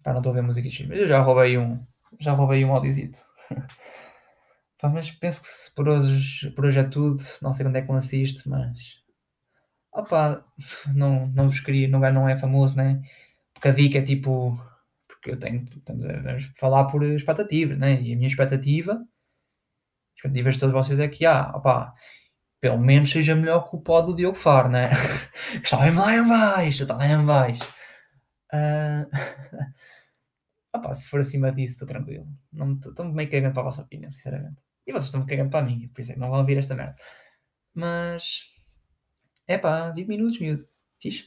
pá, 0.02 0.12
não 0.12 0.20
estou 0.20 0.32
a 0.32 0.36
ver 0.36 0.42
música 0.42 0.70
X, 0.70 0.86
mas 0.86 0.98
eu 0.98 1.08
já 1.08 1.20
roubei 1.20 1.58
um, 1.58 1.78
já 2.18 2.32
roubei 2.32 2.64
um 2.64 2.72
audiozito. 2.72 3.18
mas 4.82 5.10
penso 5.10 5.42
que 5.42 5.74
por 5.74 5.88
hoje, 5.90 6.50
por 6.52 6.64
hoje 6.64 6.78
é 6.78 6.84
tudo, 6.84 7.22
não 7.42 7.52
sei 7.52 7.66
quando 7.66 7.76
é 7.76 7.82
que 7.82 7.92
lancei 7.92 8.22
isto, 8.22 8.48
mas 8.48 9.00
opá, 9.92 10.44
não, 10.94 11.26
não 11.28 11.48
vos 11.48 11.60
queria, 11.60 11.88
não, 11.88 12.00
não 12.12 12.28
é 12.28 12.38
famoso, 12.38 12.76
né? 12.76 13.02
Porque 13.54 13.68
a 13.68 13.72
dica 13.72 13.98
é 13.98 14.02
tipo, 14.02 14.60
porque 15.06 15.32
eu 15.32 15.38
tenho, 15.38 15.64
estamos 15.64 16.04
a 16.04 16.40
falar 16.56 16.86
por 16.86 17.02
expectativas, 17.04 17.78
né? 17.78 18.00
E 18.00 18.12
a 18.12 18.16
minha 18.16 18.28
expectativa, 18.28 19.04
expectativas 20.16 20.54
de 20.54 20.60
todos 20.60 20.74
vocês 20.74 21.00
é 21.00 21.08
que, 21.08 21.26
ah, 21.26 21.52
opá, 21.54 21.94
pelo 22.60 22.78
menos 22.78 23.10
seja 23.10 23.34
melhor 23.34 23.68
que 23.68 23.76
o 23.76 23.80
pó 23.80 24.02
do 24.02 24.14
Diogo 24.16 24.36
Faro, 24.36 24.68
né? 24.68 24.90
que 25.52 25.64
está 25.64 25.78
bem 25.78 25.94
lá 25.94 26.14
em 26.14 26.28
baixo, 26.28 26.82
está 26.82 26.96
lá 26.96 27.06
em 27.06 27.24
baixo. 27.24 27.60
Uh... 28.52 29.06
Opá, 30.74 30.92
se 30.94 31.08
for 31.08 31.20
acima 31.20 31.52
disso, 31.52 31.74
estou 31.74 31.88
tranquilo. 31.88 32.26
Estou-me 32.84 33.12
meio 33.12 33.30
cagando 33.30 33.52
para 33.52 33.62
a 33.62 33.66
vossa 33.66 33.82
opinião, 33.82 34.10
sinceramente. 34.10 34.60
E 34.86 34.92
vocês 34.92 35.06
estão-me 35.06 35.26
cagando 35.26 35.50
para 35.50 35.64
minha, 35.64 35.88
por 35.88 36.00
isso 36.00 36.12
é 36.12 36.14
que 36.14 36.20
não 36.20 36.30
vão 36.30 36.40
ouvir 36.40 36.58
esta 36.58 36.74
merda. 36.74 36.96
Mas. 37.74 38.42
É 39.50 39.58
pá, 39.58 39.90
20 39.90 40.06
minutos, 40.06 40.38
miúdo. 40.38 40.64
Fixe. 41.02 41.24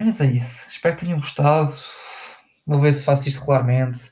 Mas 0.00 0.20
é 0.20 0.26
isso. 0.26 0.68
Espero 0.70 0.96
que 0.96 1.04
tenham 1.04 1.20
gostado. 1.20 1.72
Vou 2.66 2.80
ver 2.80 2.92
se 2.92 3.04
faço 3.04 3.28
isto 3.28 3.38
regularmente. 3.38 4.10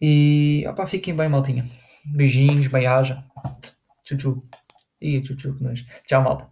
E. 0.00 0.64
Opá, 0.68 0.84
fiquem 0.84 1.14
bem, 1.14 1.28
maltinha. 1.28 1.64
Beijinhos, 2.04 2.66
beijaja. 2.66 3.24
Tchu-tchu. 4.04 4.42
Ih, 5.00 5.22
tchu-tchu, 5.22 5.56
que 5.56 5.62
nós. 5.62 5.84
Tchau, 6.06 6.22
malta. 6.24 6.51